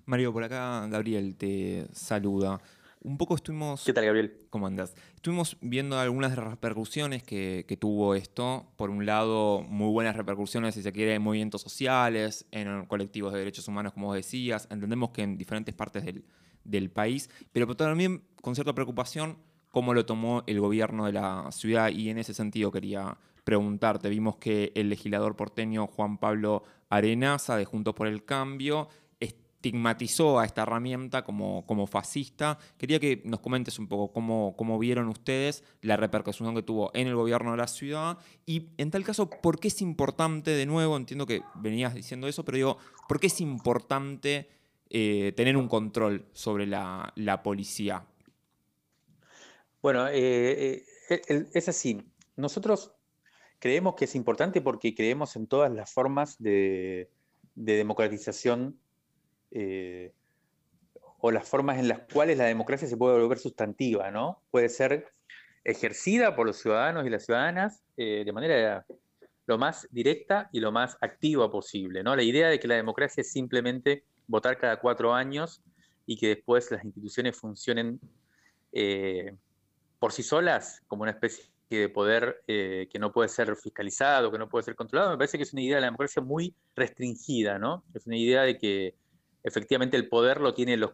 Mario, 0.05 0.33
por 0.33 0.45
acá 0.45 0.87
Gabriel 0.89 1.37
te 1.37 1.87
saluda. 1.93 2.61
Un 3.05 3.19
poco 3.19 3.35
estuvimos... 3.35 3.85
¿Qué 3.85 3.93
tal, 3.93 4.05
Gabriel? 4.05 4.47
¿Cómo 4.49 4.69
andas? 4.69 4.95
Estuvimos 5.17 5.57
viendo 5.61 5.99
algunas 5.99 6.37
repercusiones 6.37 7.25
que, 7.25 7.77
tuvo 7.81 8.15
esto. 8.15 8.73
Por 8.77 8.91
un 8.91 9.07
lado, 9.07 9.63
muy 9.63 9.91
buenas 9.91 10.15
repercusiones, 10.15 10.77
si 10.77 10.83
se 10.83 10.93
quiere, 10.93 11.15
en 11.15 11.23
movimientos 11.23 11.63
sociales, 11.63 12.47
en 12.53 12.87
colectivos 12.87 13.33
de 13.33 13.41
derechos 13.41 13.67
humanos, 13.67 13.93
como 13.93 14.07
vos 14.07 14.17
decías. 14.17 14.69
Entendemos 14.71 15.11
que 15.11 15.23
en 15.23 15.37
diferentes 15.37 15.75
partes 15.75 16.05
del, 16.05 16.25
país, 16.93 17.31
pero 17.53 17.75
también 17.77 18.23
con 18.41 18.55
cierta 18.55 18.75
preocupación 18.75 19.39
cómo 19.71 19.95
lo 19.95 20.07
tomó 20.07 20.45
el 20.47 20.61
gobierno 20.61 21.07
de 21.07 21.13
la 21.13 21.51
ciudad 21.51 21.91
y 21.91 22.11
en 22.11 22.19
ese 22.19 22.35
sentido 22.35 22.71
quería 22.71 23.17
preguntarte. 23.45 24.09
Vimos 24.09 24.37
que 24.37 24.73
el 24.75 24.89
legislador 24.89 25.35
porteño 25.35 25.87
Juan 25.87 26.19
Pablo 26.19 26.63
Arenaza 26.91 27.57
de 27.57 27.65
Juntos 27.65 27.95
por 27.95 28.07
el 28.07 28.25
Cambio 28.25 28.89
estigmatizó 29.63 30.41
a 30.41 30.45
esta 30.45 30.63
herramienta 30.63 31.23
como, 31.23 31.65
como 31.67 31.87
fascista. 31.87 32.59
Quería 32.77 32.99
que 32.99 33.23
nos 33.25 33.41
comentes 33.41 33.79
un 33.79 33.87
poco 33.87 34.13
cómo, 34.13 34.57
cómo 34.57 34.77
vieron 34.79 35.07
ustedes 35.09 35.63
la 35.81 35.97
repercusión 35.97 36.53
que 36.55 36.63
tuvo 36.63 36.91
en 36.95 37.07
el 37.07 37.15
gobierno 37.15 37.53
de 37.53 37.57
la 37.59 37.69
ciudad 37.69 38.19
y 38.45 38.71
en 38.77 38.91
tal 38.91 39.05
caso, 39.05 39.31
¿por 39.31 39.61
qué 39.61 39.69
es 39.69 39.81
importante, 39.81 40.51
de 40.51 40.67
nuevo, 40.67 40.97
entiendo 40.97 41.27
que 41.27 41.43
venías 41.55 41.95
diciendo 41.95 42.27
eso, 42.27 42.45
pero 42.45 42.57
digo, 42.57 42.79
¿por 43.09 43.21
qué 43.21 43.29
es 43.29 43.41
importante 43.41 44.49
eh, 44.95 45.33
tener 45.35 45.57
un 45.57 45.69
control 45.69 46.27
sobre 46.35 46.67
la, 46.67 47.41
policía? 47.43 48.05
Bueno, 49.81 50.07
eh, 50.09 50.85
eh, 51.09 51.47
es 51.55 51.69
así. 51.71 52.03
Nosotros 52.37 52.93
creemos 53.59 53.95
que 53.95 54.05
es 54.05 54.15
importante 54.15 54.61
porque 54.61 54.95
creemos 54.95 55.35
en 55.37 55.47
todas 55.47 55.73
las 55.73 55.91
formas 55.91 56.37
de 56.39 57.09
de 57.55 57.77
democratización 57.77 58.79
o 61.21 61.31
las 61.31 61.49
formas 61.49 61.79
en 61.79 61.89
las 61.89 62.01
cuales 62.13 62.37
la 62.37 62.45
democracia 62.45 62.89
se 62.89 62.97
puede 62.97 63.19
volver 63.19 63.39
sustantiva, 63.39 64.11
¿no? 64.11 64.43
Puede 64.51 64.69
ser 64.69 65.13
ejercida 65.65 66.35
por 66.35 66.47
los 66.47 66.57
ciudadanos 66.59 67.07
y 67.07 67.11
las 67.11 67.25
ciudadanas 67.27 67.83
de 67.97 68.31
manera 68.33 68.87
lo 69.47 69.59
más 69.59 69.87
directa 69.91 70.49
y 70.53 70.61
lo 70.61 70.73
más 70.73 70.97
activa 71.01 71.51
posible, 71.51 72.03
¿no? 72.03 72.17
La 72.17 72.23
idea 72.23 72.49
de 72.49 72.59
que 72.59 72.69
la 72.69 72.77
democracia 72.77 73.21
es 73.21 73.31
simplemente 73.31 74.05
votar 74.33 74.57
cada 74.57 74.79
cuatro 74.79 75.15
años 75.15 75.63
y 76.07 76.17
que 76.17 76.29
después 76.29 76.71
las 76.71 76.83
instituciones 76.85 77.37
funcionen 77.37 78.01
eh, 78.73 79.37
por 79.99 80.11
sí 80.11 80.23
solas 80.23 80.83
como 80.89 81.03
una 81.03 81.13
especie 81.13 81.45
de 81.69 81.89
poder 81.91 82.43
eh, 82.47 82.89
que 82.91 82.99
no 82.99 83.13
puede 83.13 83.29
ser 83.29 83.55
fiscalizado, 83.57 84.33
que 84.33 84.39
no 84.39 84.49
puede 84.49 84.65
ser 84.65 84.75
controlado, 84.75 85.13
me 85.13 85.19
parece 85.19 85.37
que 85.37 85.45
es 85.45 85.53
una 85.53 85.63
idea 85.63 85.77
de 85.77 85.83
la 85.83 85.87
democracia 85.89 86.23
muy 86.23 86.55
restringida, 86.75 87.59
¿no? 87.59 87.85
Es 87.95 88.07
una 88.07 88.17
idea 88.17 88.43
de 88.43 88.57
que 88.59 88.95
efectivamente 89.43 89.99
el 89.99 90.09
poder 90.09 90.41
lo 90.41 90.55
tienen 90.55 90.81
los, 90.81 90.93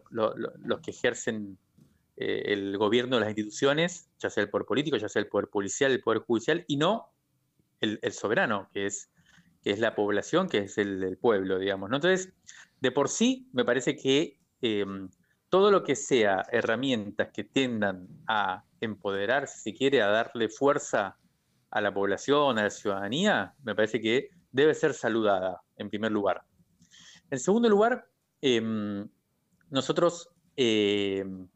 que 0.83 0.91
ejercen 0.91 1.57
eh, 2.17 2.43
el 2.47 2.77
gobierno 2.77 3.15
de 3.15 3.21
las 3.21 3.29
instituciones, 3.29 4.09
ya 4.19 4.29
sea 4.29 4.43
el 4.43 4.49
poder 4.49 4.65
político, 4.65 4.97
ya 4.97 5.07
sea 5.07 5.21
el 5.21 5.29
poder 5.29 5.47
policial, 5.47 5.91
el 5.91 6.01
poder 6.01 6.19
judicial, 6.19 6.65
y 6.67 6.75
no 6.75 7.09
el, 7.79 8.11
soberano, 8.11 8.69
que 8.73 8.85
es, 8.85 9.09
que 9.61 9.71
es 9.71 9.79
la 9.79 9.95
población, 9.95 10.47
que 10.47 10.59
es 10.59 10.77
el, 10.77 11.17
pueblo, 11.17 11.59
digamos. 11.59 11.91
Entonces, 11.91 12.33
de 12.79 12.91
por 12.91 13.09
sí, 13.09 13.49
me 13.53 13.65
parece 13.65 13.95
que 13.95 14.39
em, 14.61 15.09
todo 15.49 15.71
lo 15.71 15.83
que 15.83 15.95
sea 15.95 16.45
herramientas 16.51 17.29
que 17.33 17.43
tiendan 17.43 18.07
a 18.27 18.63
empoderar, 18.79 19.47
si 19.47 19.59
se 19.71 19.73
quiere, 19.73 20.01
a 20.01 20.07
darle 20.07 20.49
fuerza 20.49 21.17
a 21.71 21.81
la 21.81 21.93
población, 21.93 22.57
a 22.57 22.63
la 22.63 22.69
ciudadanía, 22.69 23.53
me 23.63 23.75
parece 23.75 23.99
que 23.99 24.29
debe 24.51 24.73
ser 24.73 24.93
saludada, 24.93 25.61
en 25.77 25.89
primer 25.89 26.11
lugar. 26.11 26.43
En 27.29 27.39
segundo 27.39 27.69
lugar, 27.69 28.07
em, 28.41 29.07
nosotros, 29.69 30.29
em, 30.55 31.47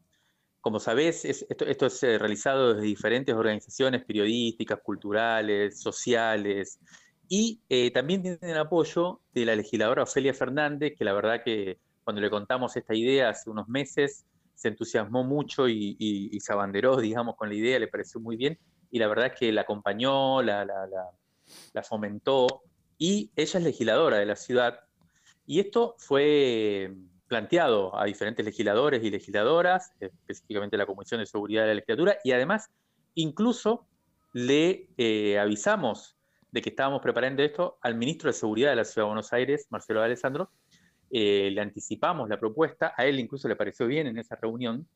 como 0.60 0.78
sabés, 0.78 1.24
esto, 1.24 1.86
es 1.86 2.02
eh, 2.02 2.18
realizado 2.18 2.74
desde 2.74 2.86
diferentes 2.86 3.34
organizaciones 3.34 4.04
periodísticas, 4.04 4.80
culturales, 4.82 5.80
sociales, 5.80 6.78
y 7.28 7.60
eh, 7.68 7.90
también 7.90 8.22
tienen 8.22 8.56
apoyo 8.56 9.20
de 9.32 9.44
la 9.44 9.56
legisladora 9.56 10.02
Ofelia 10.02 10.34
Fernández, 10.34 10.94
que 10.96 11.04
la 11.04 11.12
verdad 11.12 11.42
que 11.44 11.78
cuando 12.04 12.20
le 12.20 12.30
contamos 12.30 12.76
esta 12.76 12.94
idea 12.94 13.30
hace 13.30 13.48
unos 13.48 13.68
meses, 13.68 14.26
se 14.54 14.68
entusiasmó 14.68 15.24
mucho 15.24 15.68
y, 15.68 16.38
se 16.40 16.52
abanderó, 16.52 16.96
digamos, 17.00 17.36
con 17.36 17.48
la 17.48 17.54
idea, 17.54 17.78
le 17.78 17.88
pareció 17.88 18.20
muy 18.20 18.36
bien, 18.36 18.58
y 18.90 18.98
la 18.98 19.08
verdad 19.08 19.32
que 19.38 19.50
la 19.52 19.62
acompañó, 19.62 20.42
la, 20.42 20.66
fomentó, 21.82 22.62
y 22.98 23.30
ella 23.34 23.58
es 23.58 23.64
legisladora 23.64 24.18
de 24.18 24.26
la 24.26 24.36
ciudad, 24.36 24.80
y 25.46 25.60
esto 25.60 25.96
fue 25.98 26.94
planteado 27.26 27.98
a 27.98 28.04
diferentes 28.04 28.44
legisladores 28.44 29.02
y 29.02 29.10
legisladoras, 29.10 29.92
específicamente 29.98 30.76
la 30.76 30.86
Comisión 30.86 31.20
de 31.20 31.26
Seguridad 31.26 31.62
de 31.62 31.68
la 31.68 31.74
Legislatura, 31.74 32.18
y 32.22 32.32
además 32.32 32.70
incluso 33.14 33.86
le 34.32 34.88
eh, 34.98 35.38
avisamos 35.38 36.13
de 36.54 36.62
que 36.62 36.70
estábamos 36.70 37.02
preparando 37.02 37.42
esto 37.42 37.78
al 37.80 37.96
ministro 37.96 38.28
de 38.28 38.32
Seguridad 38.32 38.70
de 38.70 38.76
la 38.76 38.84
Ciudad 38.84 39.06
de 39.06 39.08
Buenos 39.08 39.32
Aires, 39.32 39.66
Marcelo 39.70 40.00
Alessandro, 40.00 40.52
eh, 41.10 41.50
le 41.50 41.60
anticipamos 41.60 42.28
la 42.28 42.38
propuesta, 42.38 42.94
a 42.96 43.04
él 43.06 43.18
incluso 43.18 43.48
le 43.48 43.56
pareció 43.56 43.88
bien 43.88 44.06
en 44.06 44.18
esa 44.18 44.36
reunión, 44.36 44.86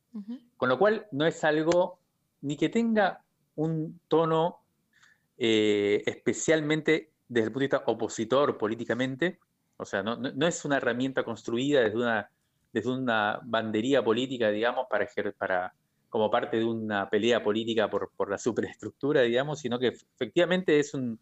con 0.55 0.69
lo 0.69 0.79
cual 0.79 1.07
no 1.11 1.25
es 1.25 1.43
algo 1.43 1.99
ni 2.39 2.55
que 2.55 2.69
tenga 2.69 3.25
un 3.55 3.99
tono 4.07 4.59
eh, 5.37 6.01
especialmente 6.05 7.11
desde 7.27 7.47
el 7.47 7.51
punto 7.51 7.59
de 7.59 7.65
vista 7.65 7.83
opositor 7.87 8.57
políticamente, 8.57 9.39
o 9.75 9.83
sea, 9.83 10.01
no, 10.01 10.47
es 10.47 10.63
una 10.63 10.77
herramienta 10.77 11.25
construida 11.25 11.81
desde 11.81 11.97
una, 11.97 12.31
desde 12.71 12.89
una 12.89 13.41
bandería 13.43 14.01
política, 14.01 14.49
digamos, 14.49 14.85
para, 14.89 15.09
para, 15.37 15.73
como 16.07 16.31
parte 16.31 16.55
de 16.55 16.63
una 16.63 17.09
pelea 17.09 17.43
política 17.43 17.89
por, 17.89 18.11
por 18.15 18.29
la 18.29 18.37
superestructura, 18.37 19.23
digamos, 19.23 19.59
sino 19.59 19.77
que 19.77 19.87
efectivamente 19.89 20.79
es 20.79 20.93
un, 20.93 21.19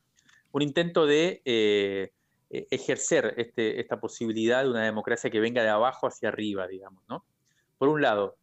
un 0.51 0.61
intento 0.61 1.05
de 1.05 1.41
eh, 1.45 2.11
e-, 2.49 2.67
ejercer 2.71 3.33
este, 3.37 3.79
esta 3.79 3.99
posibilidad 3.99 4.63
de 4.63 4.69
una 4.69 4.83
democracia 4.83 5.29
que 5.29 5.39
venga 5.39 5.63
de 5.63 5.69
abajo 5.69 6.07
hacia 6.07 6.29
arriba, 6.29 6.67
digamos, 6.67 7.03
¿no? 7.07 7.25
Por 7.77 7.89
un 7.89 8.01
lado. 8.01 8.37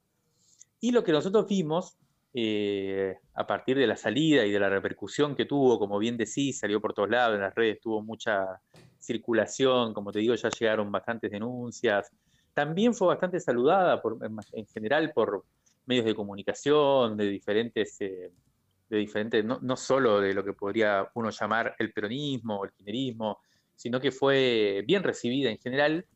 Y 0.80 0.92
lo 0.92 1.02
que 1.02 1.12
nosotros 1.12 1.46
vimos 1.48 1.96
eh, 2.34 3.16
a 3.34 3.46
partir 3.46 3.78
de 3.78 3.86
la 3.86 3.96
salida 3.96 4.44
y 4.44 4.50
de 4.50 4.58
la 4.58 4.68
repercusión 4.68 5.36
que 5.36 5.46
tuvo, 5.46 5.78
como 5.78 5.98
bien 5.98 6.16
decís, 6.16 6.58
salió 6.58 6.80
por 6.80 6.92
todos 6.92 7.08
lados, 7.08 7.36
en 7.36 7.42
las 7.42 7.54
redes 7.54 7.80
tuvo 7.80 8.02
mucha 8.02 8.60
circulación, 8.98 9.94
como 9.94 10.10
te 10.10 10.18
digo, 10.18 10.34
ya 10.34 10.50
llegaron 10.50 10.90
bastantes 10.90 11.30
denuncias. 11.30 12.10
También 12.52 12.92
fue 12.92 13.08
bastante 13.08 13.38
saludada 13.40 14.02
en 14.52 14.66
general 14.66 15.12
por 15.12 15.44
medios 15.86 16.06
de 16.06 16.14
comunicación, 16.14 17.16
de 17.16 17.28
diferentes, 17.28 18.00
eh, 18.00 18.30
de 18.94 19.00
diferentes 19.00 19.44
no, 19.44 19.58
no, 19.60 19.76
solo 19.76 20.20
de 20.20 20.32
lo 20.34 20.44
que 20.44 20.52
podría 20.52 21.10
uno 21.14 21.30
llamar 21.30 21.74
el 21.78 21.92
peronismo 21.92 22.60
o 22.60 22.64
el 22.64 22.72
kirchnerismo, 22.72 23.40
sino 23.74 24.00
que 24.00 24.12
fue 24.12 24.84
bien 24.86 25.02
recibida 25.02 25.50
en 25.50 25.58
general. 25.58 26.06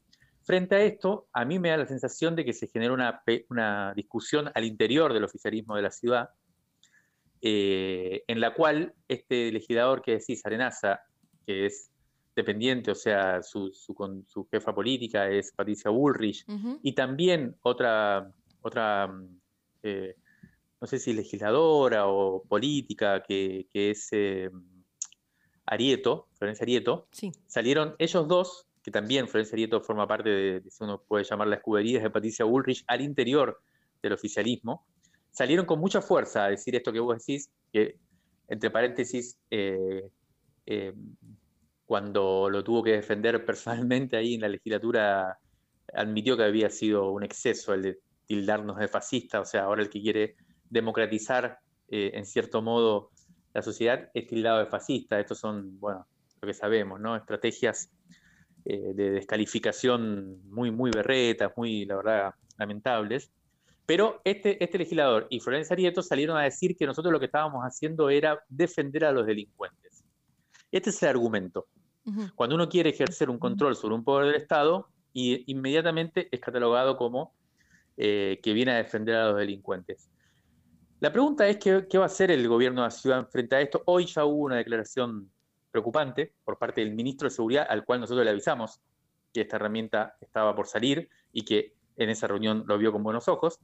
Frente 0.43 0.77
a 0.77 0.83
esto, 0.83 1.29
a 1.33 1.45
mí 1.45 1.59
me 1.59 1.71
da 1.71 1.77
la 1.77 1.87
sensación 1.87 2.35
de 2.35 2.45
que 2.45 2.53
se 2.53 2.69
generó 2.69 2.95
una, 2.95 3.93
discusión 3.95 4.51
al 4.55 4.65
interior 4.65 5.13
del 5.13 5.25
oficialismo 5.25 5.77
de 5.77 5.83
la 5.83 5.91
ciudad, 5.91 6.31
eh, 7.43 8.25
en 8.27 8.41
la 8.41 8.55
cual 8.55 8.95
este 9.09 9.53
legislador 9.53 10.01
que 10.01 10.13
decís, 10.13 10.45
Arenaza, 10.47 11.01
que 11.45 11.67
es 11.67 11.91
dependiente, 12.35 12.93
o 12.93 12.95
sea, 12.95 13.43
su, 13.43 13.73
jefa 14.51 14.75
política 14.75 15.29
es 15.29 15.53
Patricia 15.53 15.91
Bullrich, 15.91 16.47
y 16.83 16.95
también 16.95 17.57
otra, 17.63 18.33
otra 18.63 19.13
eh, 19.83 20.15
no 20.81 20.87
sé 20.87 20.99
si 20.99 21.13
legisladora 21.13 22.07
o 22.07 22.43
política, 22.43 23.23
que, 23.23 23.67
es... 23.73 24.09
Eh, 24.13 24.51
Arieto, 25.71 26.29
Florencia 26.39 26.65
Arieto, 26.65 27.09
salieron 27.47 27.95
ellos 27.99 28.27
dos, 28.27 28.67
que 28.83 28.91
también 28.91 29.29
Florencia 29.29 29.55
Arieto 29.55 29.83
forma 29.83 30.09
parte 30.09 30.31
de, 30.31 30.71
si 30.71 30.83
uno 30.83 31.03
puede 31.07 31.25
llamar 31.25 31.49
la 31.49 31.57
escudería 31.57 32.01
de 32.01 32.09
Patricia 32.09 32.47
Bullrich, 32.47 32.85
al 32.87 33.03
interior 33.03 33.61
del 34.03 34.15
oficialismo, 34.15 34.87
salieron 35.31 35.67
con 35.67 35.79
mucha 35.79 36.01
fuerza 36.01 36.47
a 36.47 36.49
decir 36.49 36.75
esto 36.75 36.91
que 36.91 37.01
vos 37.01 37.19
decís, 37.19 37.51
que 37.71 37.99
entre 38.49 38.71
paréntesis, 38.71 39.39
eh, 39.51 40.09
eh, 40.65 40.95
cuando 41.85 42.49
lo 42.49 42.65
tuvo 42.65 42.83
que 42.83 42.93
defender 42.93 43.45
personalmente 43.45 44.17
ahí 44.17 44.35
en 44.35 44.41
la 44.41 44.49
legislatura, 44.49 45.39
admitió 45.93 46.37
que 46.37 46.45
había 46.45 46.71
sido 46.71 47.11
un 47.11 47.25
exceso 47.25 47.75
el 47.75 47.83
de 47.83 47.99
tildarnos 48.27 48.79
de 48.79 48.89
fascista, 48.89 49.41
o 49.41 49.45
sea, 49.45 49.65
ahora 49.65 49.83
el 49.83 49.91
que 49.91 50.01
quiere 50.01 50.37
democratizar 50.71 51.59
eh, 51.89 52.13
en 52.15 52.27
cierto 52.27 52.63
modo 52.63 53.11
la 53.55 53.63
sociedad 53.63 54.11
es 54.15 54.27
tildado 54.27 54.59
de 54.59 54.67
fascista. 54.67 55.19
Estos 55.19 55.39
son, 55.39 55.79
bueno, 55.81 56.07
lo 56.41 56.47
que 56.47 56.55
sabemos, 56.55 57.01
¿no? 57.01 57.17
Estrategias 57.17 57.91
eh, 58.65 58.93
de 58.95 59.11
descalificación 59.11 60.41
muy, 60.51 60.71
muy 60.71 60.91
berretas, 60.91 61.53
muy, 61.57 61.85
la 61.85 61.97
verdad, 61.97 62.35
lamentables. 62.59 63.31
Pero 63.87 64.21
este, 64.25 64.63
este 64.63 64.79
legislador 64.79 65.27
y 65.31 65.41
Florencia 65.41 65.75
Arieto 65.75 66.03
salieron 66.03 66.37
a 66.37 66.43
decir 66.43 66.77
que 66.77 66.87
nosotros 66.87 67.11
lo 67.11 67.19
que 67.19 67.27
estábamos 67.27 67.63
haciendo 67.65 68.11
era 68.11 68.39
defender 68.49 69.07
a 69.07 69.13
los 69.13 69.27
delincuentes. 69.27 70.05
Este 70.71 70.91
es 70.91 71.03
el 71.03 71.09
argumento. 71.09 71.67
Cuando 72.35 72.55
uno 72.55 72.71
quiere 72.71 72.89
ejercer 72.89 73.29
un 73.29 73.39
control 73.39 73.77
sobre 73.77 73.95
un 73.95 74.03
poder 74.03 74.33
del 74.33 74.41
Estado, 74.41 74.89
y 75.13 75.51
inmediatamente 75.51 76.29
es 76.31 76.41
catalogado 76.41 76.97
como 76.97 77.35
eh, 77.97 78.39
que 78.43 78.53
viene 78.53 78.73
a 78.73 78.77
defender 78.77 79.17
a 79.17 79.29
los 79.31 79.39
delincuentes. 79.39 80.09
La 81.01 81.13
pregunta 81.13 81.47
es 81.47 81.59
qué, 81.59 81.97
va 81.97 82.05
a 82.05 82.07
hacer 82.07 82.33
el 82.33 82.49
gobierno 82.49 82.81
de 82.83 82.89
la 82.89 82.91
ciudad 82.91 83.29
frente 83.29 83.55
a 83.55 83.61
esto. 83.61 83.83
Hoy 83.87 84.07
ya 84.07 84.25
hubo 84.25 84.47
una 84.47 84.57
declaración 84.57 85.31
preocupante 85.71 86.35
por 86.45 86.59
parte 86.59 86.81
del 86.81 86.93
ministro 86.93 87.29
de 87.29 87.35
Seguridad, 87.35 87.67
al 87.71 87.85
cual 87.85 88.01
nosotros 88.01 88.25
le 88.25 88.33
avisamos 88.33 88.81
que 89.33 89.43
esta 89.43 89.57
herramienta 89.57 90.17
estaba 90.21 90.57
por 90.57 90.67
salir 90.67 91.09
y 91.33 91.45
que 91.45 91.75
en 91.97 92.11
esa 92.11 92.27
reunión 92.27 92.65
lo 92.67 92.79
vio 92.79 92.91
con 92.91 93.05
buenos 93.05 93.29
ojos. 93.29 93.61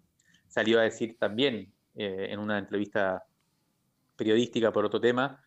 Salió 0.47 0.79
a 0.79 0.83
decir 0.83 1.17
también 1.19 1.73
eh, 1.97 2.29
en 2.31 2.38
una 2.38 2.57
entrevista 2.57 3.25
periodística 4.14 4.73
por 4.73 4.85
otro 4.85 5.00
tema, 5.00 5.43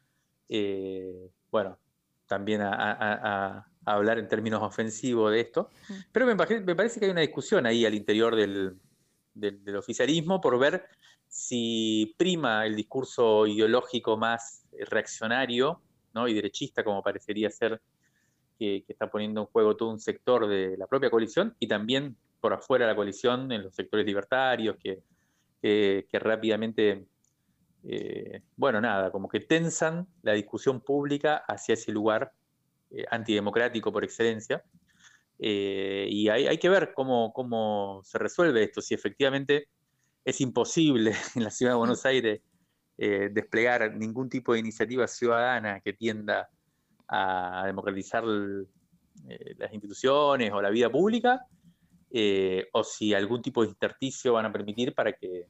eh, 0.50 1.32
bueno, 1.52 1.80
también 2.26 2.64
a, 2.64 3.66
hablar 3.86 4.20
en 4.20 4.28
términos 4.28 4.62
ofensivos 4.62 5.32
de 5.32 5.40
esto. 5.40 5.70
Pero 6.12 6.26
me, 6.26 6.36
parece 6.36 7.00
que 7.00 7.06
hay 7.06 7.12
una 7.12 7.22
discusión 7.22 7.66
ahí 7.66 7.86
al 7.86 7.94
interior 7.94 8.36
del 8.36 9.76
oficialismo 9.78 10.42
por 10.42 10.60
ver 10.60 10.90
si 11.28 12.16
prima 12.18 12.66
el 12.66 12.76
discurso 12.76 13.46
ideológico 13.46 14.18
más 14.18 14.66
reaccionario 14.90 15.82
¿no? 16.14 16.28
y 16.28 16.34
derechista, 16.34 16.84
como 16.84 17.04
parecería 17.04 17.50
ser 17.50 17.82
que, 18.58 18.84
está 18.88 19.10
poniendo 19.10 19.42
en 19.42 19.48
juego 19.48 19.76
todo 19.76 19.90
un 19.90 20.00
sector 20.00 20.48
de 20.48 20.78
la 20.78 20.88
propia 20.88 21.10
coalición, 21.10 21.56
y 21.60 21.68
también 21.68 22.16
por 22.40 22.54
afuera 22.54 22.86
de 22.86 22.92
la 22.92 22.96
coalición 22.96 23.52
en 23.52 23.64
los 23.64 23.76
sectores 23.76 24.06
libertarios, 24.06 24.78
que, 24.82 26.08
rápidamente, 26.14 27.06
eh, 27.84 28.42
bueno, 28.56 28.80
nada, 28.80 29.12
como 29.12 29.28
que 29.28 29.42
tensan 29.42 30.08
la 30.22 30.34
discusión 30.34 30.82
pública 30.82 31.44
hacia 31.48 31.74
ese 31.74 31.92
lugar 31.92 32.32
eh, 32.92 33.06
antidemocrático 33.12 33.92
por 33.92 34.04
excelencia. 34.04 34.64
y 35.40 36.30
hay, 36.30 36.58
que 36.58 36.70
ver 36.70 36.94
cómo, 36.96 37.32
cómo 37.34 38.02
se 38.04 38.18
resuelve 38.18 38.64
esto, 38.64 38.82
si 38.82 38.96
efectivamente 38.96 39.68
es 40.28 40.42
imposible 40.42 41.14
en 41.36 41.44
la 41.46 41.50
ciudad 41.50 41.72
de 41.72 41.78
Buenos 41.78 42.06
Aires 42.06 42.42
desplegar 43.00 43.96
ningún 43.96 44.28
tipo 44.28 44.54
de 44.54 44.60
iniciativa 44.60 45.08
ciudadana 45.08 45.82
que 45.82 45.94
tienda 45.94 46.50
a 47.08 47.62
democratizar 47.68 48.24
las 48.26 49.72
instituciones 49.72 50.52
o 50.52 50.60
la 50.64 50.72
vida 50.72 50.90
pública, 50.90 51.46
o 52.74 52.84
si 52.84 53.14
algún 53.14 53.44
tipo 53.44 53.62
de 53.62 53.70
intersticio 53.70 54.34
van 54.34 54.48
a 54.48 54.52
permitir 54.52 54.96
para 54.96 55.14
que, 55.14 55.46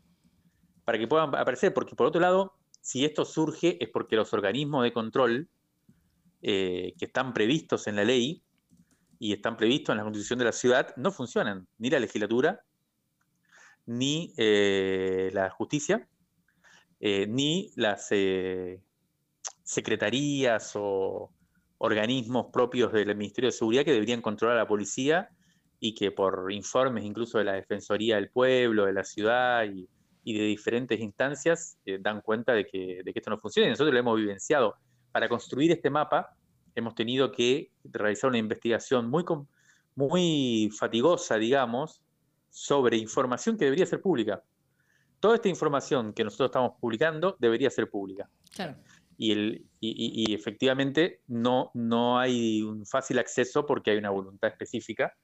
para 0.84 0.98
que 0.98 1.08
puedan 1.08 1.34
aparecer, 1.36 1.74
porque 1.74 1.96
por 1.96 2.08
otro 2.08 2.20
lado, 2.20 2.54
si 2.82 3.06
esto 3.06 3.24
surge 3.24 3.82
es 3.82 3.90
porque 3.94 4.18
los 4.18 4.34
organismos 4.34 4.84
de 4.84 4.92
control 4.92 5.48
que 6.42 6.96
están 7.00 7.34
previstos 7.34 7.88
en 7.88 7.96
la 7.96 8.04
ley 8.04 8.44
y 9.20 9.32
están 9.32 9.56
previstos 9.56 9.94
en 9.94 10.00
la 10.00 10.04
constitución 10.04 10.40
de 10.40 10.46
la 10.46 10.52
ciudad 10.52 10.94
no 10.98 11.14
funcionan, 11.14 11.66
ni 11.78 11.90
la 11.90 12.02
legislatura, 12.02 12.60
ni 13.88 14.34
eh, 14.38 15.32
la 15.34 15.50
justicia, 15.50 16.08
eh, 17.00 17.26
ni 17.28 17.72
las 17.76 18.10
eh, 18.12 18.82
secretarías 19.64 20.74
o 20.76 21.32
organismos 21.80 22.48
propios 22.52 22.92
del 22.92 23.16
Ministerio 23.16 23.48
de 23.48 23.54
Seguridad 23.54 23.86
que 23.86 23.94
deberían 23.94 24.22
controlar 24.22 24.58
a 24.58 24.62
la 24.62 24.68
policía 24.68 25.30
y 25.80 25.94
que 25.96 26.12
por 26.12 26.52
informes 26.52 27.06
incluso 27.06 27.38
de 27.38 27.46
la 27.46 27.54
Defensoría 27.54 28.16
del 28.16 28.30
Pueblo, 28.30 28.86
de 28.86 28.94
la 28.94 29.04
ciudad 29.04 29.64
y, 29.66 29.88
de 30.26 30.44
diferentes 30.44 31.00
instancias 31.00 31.78
dan 32.02 32.20
cuenta 32.20 32.52
de 32.52 32.66
que, 32.66 33.02
que 33.02 33.14
esto 33.16 33.30
no 33.30 33.38
funciona 33.38 33.68
y 33.68 33.70
nosotros 33.70 33.94
lo 33.94 34.00
hemos 34.00 34.18
vivenciado. 34.18 34.76
Para 35.14 35.30
construir 35.30 35.72
este 35.72 35.90
mapa 35.90 36.36
hemos 36.76 36.96
tenido 36.96 37.32
que 37.32 37.72
realizar 37.86 38.30
una 38.30 38.38
investigación 38.38 39.10
muy 39.96 40.70
fatigosa, 40.78 41.38
digamos, 41.38 42.02
sobre 42.50 42.98
información 42.98 43.58
que 43.58 43.66
debería 43.66 43.86
ser 43.86 44.02
pública. 44.02 44.44
Toda 45.20 45.36
esta 45.36 45.50
información 45.50 46.14
que 46.14 46.24
nosotros 46.24 46.50
estamos 46.50 46.74
publicando 46.80 47.36
debería 47.40 47.70
ser 47.70 47.90
pública. 47.90 48.30
Y, 49.18 49.32
el, 49.32 49.66
y, 49.80 50.34
efectivamente 50.34 51.22
no, 51.28 51.72
no 51.74 52.20
hay 52.20 52.62
un 52.62 52.86
fácil 52.86 53.18
acceso 53.18 53.66
porque 53.66 53.92
hay 53.92 53.98
una 53.98 54.12
voluntad 54.12 54.52
específica 54.52 55.16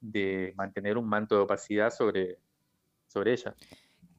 de 0.00 0.54
mantener 0.56 0.96
un 0.96 1.06
manto 1.06 1.36
de 1.36 1.42
opacidad 1.42 1.90
sobre, 1.90 2.38
sobre 3.08 3.32
ella. 3.32 3.54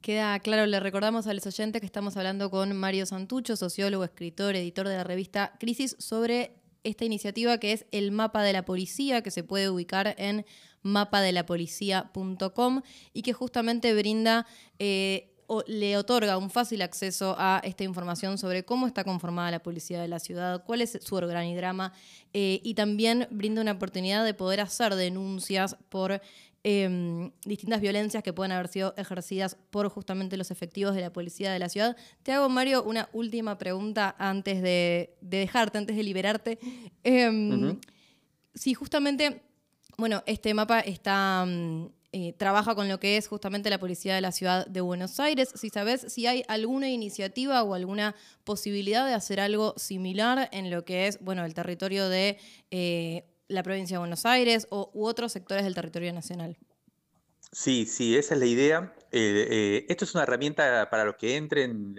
Queda 0.01 0.38
claro, 0.39 0.65
le 0.65 0.79
recordamos 0.79 1.27
a 1.27 1.34
los 1.34 1.46
oyentes 1.48 1.79
que 1.79 1.86
estamos 1.86 2.17
hablando 2.17 2.51
con 2.51 2.75
Mario 2.75 3.05
Santucho, 3.05 3.55
sociólogo, 3.55 4.03
escritor, 4.03 4.55
editor 4.55 4.88
de 4.88 4.98
la 4.98 5.03
revista 5.03 5.53
Crisis, 5.60 5.96
sobre 5.98 6.58
esta 6.84 7.05
iniciativa 7.05 7.58
que 7.58 7.72
es 7.72 7.86
el 7.91 8.12
mapa 8.12 8.43
de 8.43 8.53
la 8.53 8.65
policía, 8.65 9.24
que 9.24 9.32
se 9.32 9.43
puede 9.43 9.70
ubicar 9.70 10.13
en 10.17 10.46
mapadelapolicía.com 10.84 12.82
y 13.13 13.22
que 13.22 13.34
justamente 13.34 13.94
brinda... 13.94 14.46
Eh, 14.80 15.30
o 15.46 15.62
le 15.68 15.98
otorga 15.98 16.38
un 16.38 16.50
fácil 16.50 16.82
acceso 16.82 17.36
a 17.38 17.60
esta 17.66 17.84
información 17.84 18.38
sobre 18.38 18.63
cómo 18.63 18.88
está 18.88 19.04
conformada 19.04 19.52
la 19.52 19.62
policía 19.62 20.02
de 20.02 20.08
la 20.08 20.20
ciudad, 20.20 20.63
cuál 20.63 20.80
es 20.82 20.98
su 21.02 21.16
organigrama 21.16 21.92
eh, 22.32 22.62
y 22.63 22.75
también 22.75 23.28
brinda 23.30 23.62
una 23.62 23.74
oportunidad 23.74 24.24
de 24.24 24.34
poder 24.34 24.62
hacer 24.62 24.96
denuncias 24.96 25.75
por 25.90 26.22
Em, 26.66 27.30
distintas 27.44 27.82
violencias 27.82 28.24
que 28.24 28.32
pueden 28.32 28.54
haber 28.54 28.70
sido 28.70 28.94
ejercidas 28.96 29.58
por 29.70 29.90
justamente 29.90 30.38
los 30.38 30.50
efectivos 30.50 30.96
de 30.96 31.02
la 31.02 31.12
policía 31.12 31.52
de 31.52 31.60
la 31.60 31.68
ciudad. 31.68 31.98
Te 32.24 32.32
hago, 32.32 32.48
Mario, 32.48 32.84
una 32.84 33.10
última 33.12 33.58
pregunta 33.58 34.16
antes 34.18 34.62
de, 34.62 35.13
dejarte, 35.20 35.80
antes 35.80 35.98
de 35.98 36.04
liberarte. 36.04 36.60
Em, 37.04 37.78
si 38.56 38.74
justamente, 38.75 39.42
bueno, 39.98 40.24
este 40.26 40.54
mapa 40.54 40.80
está... 40.80 41.46
Mm, 41.46 41.88
eh, 42.16 42.32
trabaja 42.38 42.76
con 42.76 42.88
lo 42.88 43.00
que 43.00 43.18
es 43.18 43.28
justamente 43.28 43.72
la 43.72 43.80
policía 43.80 44.14
de 44.14 44.22
la 44.22 44.32
ciudad 44.32 44.68
de 44.68 44.82
Buenos 44.82 45.20
Aires. 45.20 45.50
Si 45.56 45.72
sabes 45.72 46.02
si 46.14 46.28
hay 46.28 46.44
alguna 46.48 46.88
iniciativa 46.88 47.64
o 47.64 47.74
alguna 47.74 48.14
posibilidad 48.44 49.08
de 49.08 49.15
hacer 49.15 49.39
algo 49.39 49.74
similar 49.78 50.48
en 50.52 50.70
lo 50.70 50.86
que 50.86 51.08
es, 51.08 51.20
bueno, 51.22 51.44
el 51.44 51.56
territorio 51.56 52.10
de 52.10 52.38
eh, 52.70 53.26
la 53.48 53.63
provincia 53.63 53.96
de 53.96 54.00
Buenos 54.00 54.28
Aires 54.28 54.67
o, 54.70 54.91
u 54.94 55.08
otros 55.08 55.32
sectores 55.32 55.63
del 55.63 55.74
territorio 55.74 56.13
nacional. 56.13 56.56
Sí, 57.52 57.88
sí, 57.88 58.15
esa 58.15 58.36
es 58.36 58.39
la 58.39 58.46
idea. 58.46 58.94
Eh, 59.12 59.84
esto 59.89 60.06
es 60.06 60.13
una 60.13 60.22
herramienta 60.22 60.88
para 60.91 61.06
los 61.06 61.15
que 61.15 61.36
entren, 61.36 61.96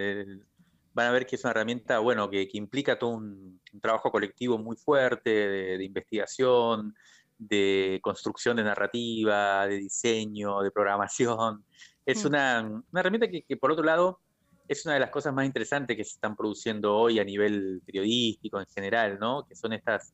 van 0.95 1.07
a 1.07 1.11
ver 1.11 1.25
que 1.25 1.35
es 1.35 1.43
una 1.43 1.51
herramienta, 1.51 1.99
bueno, 1.99 2.29
que, 2.29 2.47
implica 2.53 2.97
todo 2.97 3.11
un, 3.11 3.61
trabajo 3.81 4.09
colectivo 4.11 4.57
muy 4.57 4.77
fuerte 4.77 5.29
de, 5.29 5.83
investigación, 5.83 6.95
de 7.37 7.99
construcción 8.01 8.57
de 8.57 8.63
narrativa, 8.63 9.67
de 9.67 9.77
diseño, 9.77 10.61
de 10.61 10.71
programación. 10.71 11.65
Es 12.05 12.23
mm. 12.23 12.27
una, 12.27 12.83
herramienta 12.93 13.27
que, 13.27 13.43
que, 13.43 13.57
por 13.57 13.71
otro 13.71 13.83
lado, 13.83 14.19
es 14.67 14.85
una 14.85 14.95
de 14.95 14.99
las 14.99 15.11
cosas 15.11 15.33
más 15.33 15.45
interesantes 15.45 15.95
que 15.95 16.03
se 16.03 16.13
están 16.13 16.35
produciendo 16.35 16.95
hoy 16.95 17.19
a 17.19 17.23
nivel 17.23 17.81
periodístico 17.85 18.59
en 18.59 18.65
general, 18.67 19.19
¿no? 19.19 19.45
Que 19.47 19.55
son 19.55 19.73
estas 19.73 20.13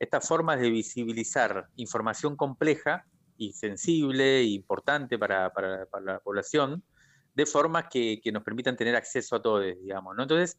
estas 0.00 0.26
formas 0.26 0.58
de 0.58 0.70
visibilizar 0.70 1.68
información 1.76 2.34
compleja 2.34 3.04
y 3.36 3.52
sensible 3.52 4.38
e 4.38 4.44
importante 4.44 5.18
para, 5.18 5.52
la 6.02 6.18
población, 6.20 6.82
de 7.34 7.46
formas 7.46 7.84
que, 7.90 8.20
nos 8.32 8.42
permitan 8.42 8.76
tener 8.76 8.96
acceso 8.96 9.36
a 9.36 9.42
todos, 9.42 9.62
digamos. 9.80 10.16
¿no? 10.16 10.22
Entonces, 10.22 10.58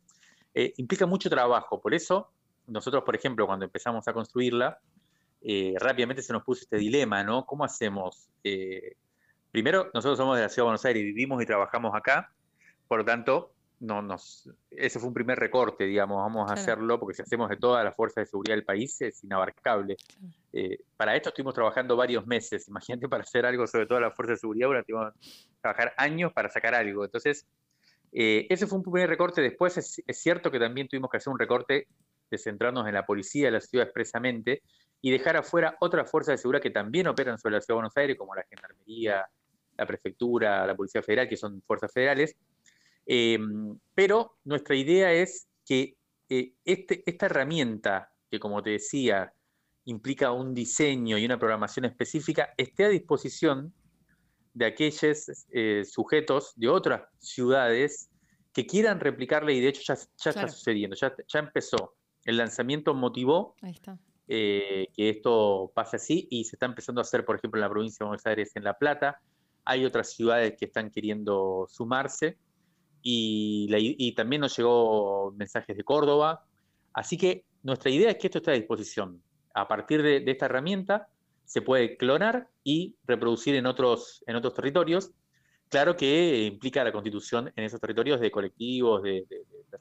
eh, 0.53 0.73
implica 0.77 1.07
mucho 1.07 1.29
trabajo. 1.29 1.81
Por 1.81 1.95
eso, 1.95 2.31
nosotros, 2.67 3.03
por 3.03 3.15
ejemplo, 3.15 3.47
cuando 3.47 3.65
empezamos 3.65 4.07
a 4.07 4.13
construirla, 4.13 4.79
eh, 5.41 5.73
rápidamente 5.79 6.21
se 6.21 6.33
nos 6.33 6.43
puso 6.43 6.63
este 6.63 6.77
dilema, 6.77 7.23
¿no? 7.23 7.45
¿Cómo 7.45 7.63
hacemos? 7.63 8.29
Eh, 8.43 8.95
primero, 9.51 9.89
nosotros 9.93 10.17
somos 10.17 10.37
de 10.37 10.43
la 10.43 10.49
Ciudad 10.49 10.63
de 10.63 10.69
Buenos 10.69 10.85
Aires, 10.85 11.03
vivimos 11.03 11.41
y 11.41 11.45
trabajamos 11.45 11.93
acá, 11.95 12.31
por 12.87 12.99
lo 12.99 13.05
tanto, 13.05 13.53
no 13.81 14.01
nos, 14.01 14.47
ese 14.69 14.99
fue 14.99 15.07
un 15.07 15.13
primer 15.13 15.39
recorte, 15.39 15.85
digamos, 15.85 16.17
vamos 16.17 16.49
a 16.51 16.53
hacerlo, 16.53 16.99
porque 16.99 17.15
si 17.15 17.23
hacemos 17.23 17.49
de 17.49 17.57
todas 17.57 17.83
las 17.83 17.95
fuerzas 17.95 18.23
de 18.23 18.25
seguridad 18.27 18.55
del 18.55 18.63
país 18.63 19.01
es 19.01 19.23
inabarcable. 19.23 19.97
Eh, 20.53 20.77
para 20.95 21.15
esto 21.15 21.29
estuvimos 21.29 21.55
trabajando 21.55 21.95
varios 21.95 22.27
meses, 22.27 22.67
imagínate 22.67 23.09
para 23.09 23.23
hacer 23.23 23.43
algo 23.43 23.65
sobre 23.65 23.87
todas 23.87 24.01
las 24.01 24.15
fuerzas 24.15 24.37
de 24.37 24.41
seguridad, 24.41 24.67
bueno, 24.67 24.83
tuvimos 24.83 25.13
que 25.13 25.19
trabajar 25.61 25.93
años 25.97 26.31
para 26.31 26.49
sacar 26.49 26.75
algo. 26.75 27.03
Entonces, 27.03 27.47
eh, 28.11 28.45
ese 28.49 28.67
fue 28.67 28.77
un 28.77 28.83
primer 28.83 29.09
recorte, 29.09 29.41
después 29.41 29.77
es, 29.77 30.03
cierto 30.09 30.51
que 30.51 30.59
también 30.59 30.87
tuvimos 30.87 31.09
que 31.09 31.17
hacer 31.17 31.33
un 31.33 31.39
recorte 31.39 31.87
de 32.29 32.37
centrarnos 32.37 32.87
en 32.87 32.93
la 32.93 33.05
policía 33.05 33.45
de 33.45 33.51
la 33.51 33.61
ciudad 33.61 33.87
expresamente 33.87 34.61
y 35.01 35.11
dejar 35.11 35.37
afuera 35.37 35.75
otras 35.79 36.09
fuerzas 36.09 36.33
de 36.33 36.37
seguridad 36.37 36.61
que 36.61 36.69
también 36.69 37.07
operan 37.07 37.37
sobre 37.37 37.55
la 37.55 37.61
ciudad 37.61 37.75
de 37.75 37.81
Buenos 37.81 37.97
Aires, 37.97 38.17
como 38.17 38.35
la 38.35 38.43
Gendarmería, 38.43 39.27
la 39.77 39.85
Prefectura, 39.85 40.65
la 40.65 40.75
Policía 40.75 41.01
Federal, 41.01 41.27
que 41.27 41.37
son 41.37 41.61
fuerzas 41.63 41.91
federales, 41.91 42.35
Em, 43.05 43.77
pero 43.93 44.37
nuestra 44.43 44.75
idea 44.75 45.11
es 45.11 45.47
que 45.65 45.97
eh, 46.29 46.53
este, 46.63 47.03
esta 47.05 47.25
herramienta, 47.25 48.11
que 48.29 48.39
como 48.39 48.61
te 48.61 48.71
decía, 48.71 49.33
implica 49.85 50.31
un 50.31 50.53
diseño 50.53 51.17
y 51.17 51.25
una 51.25 51.39
programación 51.39 51.85
específica, 51.85 52.53
esté 52.57 52.85
a 52.85 52.89
disposición 52.89 53.73
de 54.53 54.65
aquellos 54.65 55.45
eh, 55.51 55.83
sujetos 55.85 56.53
de 56.55 56.69
otras 56.69 57.03
ciudades 57.19 58.09
que 58.53 58.65
quieran 58.65 58.99
replicarla 58.99 59.51
y 59.51 59.61
de 59.61 59.69
hecho 59.69 59.81
ya, 59.81 60.29
está 60.29 60.47
sucediendo, 60.47 60.95
ya, 60.95 61.13
ya, 61.27 61.39
empezó. 61.39 61.95
El 62.23 62.37
lanzamiento 62.37 62.93
motivó 62.93 63.55
eh, 64.33 64.87
que 64.95 65.09
esto 65.09 65.73
pase 65.75 65.97
así 65.97 66.25
y 66.31 66.45
se 66.45 66.55
está 66.55 66.65
empezando 66.65 67.01
a 67.01 67.03
hacer, 67.03 67.25
por 67.25 67.35
ejemplo, 67.35 67.57
en 67.59 67.63
la 67.63 67.69
provincia 67.69 67.97
de 67.99 68.07
Buenos 68.07 68.25
Aires, 68.25 68.55
en 68.55 68.63
La 68.63 68.77
Plata. 68.77 69.19
Hay 69.65 69.83
otras 69.83 70.13
ciudades 70.13 70.55
que 70.57 70.67
están 70.67 70.89
queriendo 70.89 71.67
sumarse 71.69 72.37
y, 73.01 74.13
también 74.15 74.39
nos 74.39 74.55
llegó 74.55 75.33
mensajes 75.33 75.75
de 75.75 75.83
Córdoba. 75.83 76.45
Así 76.93 77.17
que 77.17 77.43
nuestra 77.61 77.91
idea 77.91 78.11
es 78.11 78.17
que 78.19 78.27
esto 78.27 78.37
esté 78.37 78.51
a 78.51 78.53
disposición. 78.53 79.21
A 79.53 79.67
partir 79.67 80.01
de, 80.01 80.23
esta 80.25 80.45
herramienta 80.45 81.09
se 81.43 81.61
puede 81.61 81.97
clonar 81.97 82.47
y 82.63 82.95
reproducir 83.05 83.55
en 83.55 83.65
otros, 83.65 84.23
en 84.27 84.37
otros 84.37 84.53
territorios. 84.53 85.11
Claro 85.67 85.97
que 85.97 86.45
implica 86.45 86.85
la 86.85 86.93
constitución 86.93 87.51
en 87.53 87.65
esos 87.65 87.81
territorios 87.81 88.21
de 88.21 88.31
colectivos, 88.31 89.03
de, 89.03 89.25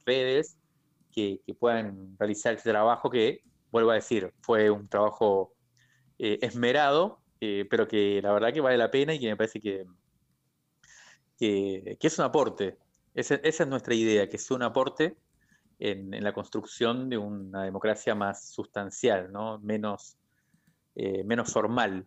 redes, 0.04 0.56
que, 1.12 1.40
puedan 1.56 2.16
realizar 2.18 2.54
este 2.54 2.70
trabajo 2.70 3.08
que, 3.08 3.44
vuelvo 3.70 3.90
a 3.90 3.94
decir, 3.94 4.32
fue 4.40 4.70
un 4.70 4.88
trabajo 4.88 5.54
eh, 6.18 6.38
esmerado, 6.42 7.20
eh, 7.40 7.66
pero 7.70 7.88
que 7.88 8.20
la 8.22 8.32
verdad 8.32 8.52
que 8.52 8.60
vale 8.60 8.76
la 8.76 8.90
pena 8.90 9.14
y 9.14 9.18
que 9.18 9.28
me 9.28 9.36
parece 9.36 9.60
que, 9.60 9.86
que, 11.38 11.96
es 11.98 12.18
un 12.18 12.24
aporte 12.26 12.78
esa, 13.14 13.36
es 13.36 13.66
nuestra 13.66 13.94
idea, 13.94 14.28
que 14.28 14.38
sea 14.38 14.56
un 14.56 14.62
aporte 14.62 15.16
en, 15.78 16.10
la 16.22 16.32
construcción 16.32 17.08
de 17.08 17.16
una 17.18 17.64
democracia 17.64 18.14
más 18.14 18.50
sustancial, 18.50 19.32
¿no? 19.32 19.58
menos, 19.60 20.18
eh, 20.94 21.24
menos 21.24 21.52
formal. 21.52 22.06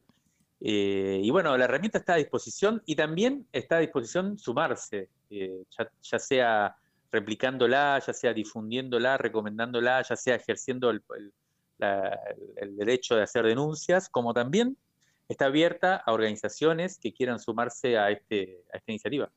Y 0.65 1.29
bueno, 1.29 1.57
la 1.57 1.65
herramienta 1.65 1.97
está 1.97 2.13
a 2.13 2.17
disposición 2.17 2.81
y 2.85 2.95
también 2.95 3.45
está 3.51 3.77
a 3.77 3.79
disposición 3.79 4.37
sumarse, 4.37 5.09
ya, 5.29 6.19
sea 6.19 6.77
replicándola, 7.11 7.99
ya 7.99 8.13
sea 8.13 8.33
difundiéndola, 8.33 9.17
recomendándola, 9.17 10.01
ya 10.03 10.15
sea 10.15 10.35
ejerciendo 10.35 10.89
el, 10.89 11.03
el, 11.79 12.77
derecho 12.77 13.15
de 13.15 13.23
hacer 13.23 13.45
denuncias, 13.45 14.09
como 14.09 14.33
también 14.33 14.77
está 15.27 15.45
abierta 15.45 15.95
a 15.95 16.11
organizaciones 16.11 16.99
que 16.99 17.13
quieran 17.13 17.39
sumarse 17.39 17.97
a, 17.97 18.11
este, 18.11 18.63
a 18.73 18.77
esta 18.77 18.91
iniciativa. 18.91 19.31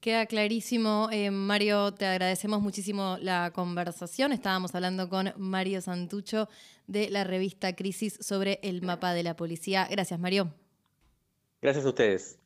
Queda 0.00 0.26
clarísimo. 0.26 1.08
Eh, 1.12 1.30
Mario, 1.30 1.94
te 1.94 2.06
agradecemos 2.06 2.60
muchísimo 2.60 3.18
la 3.20 3.52
conversación. 3.54 4.32
Estábamos 4.32 4.74
hablando 4.74 5.08
con 5.08 5.32
Mario 5.36 5.80
Santucho 5.80 6.48
de 6.88 7.08
la 7.08 7.22
revista 7.22 7.76
Crisis 7.76 8.18
sobre 8.20 8.58
el 8.64 8.82
mapa 8.82 9.14
de 9.14 9.22
la 9.22 9.36
policía. 9.36 9.86
Gracias, 9.88 10.18
Mario. 10.18 10.52
Gracias 11.60 11.84
a 11.84 11.88
ustedes. 11.88 12.41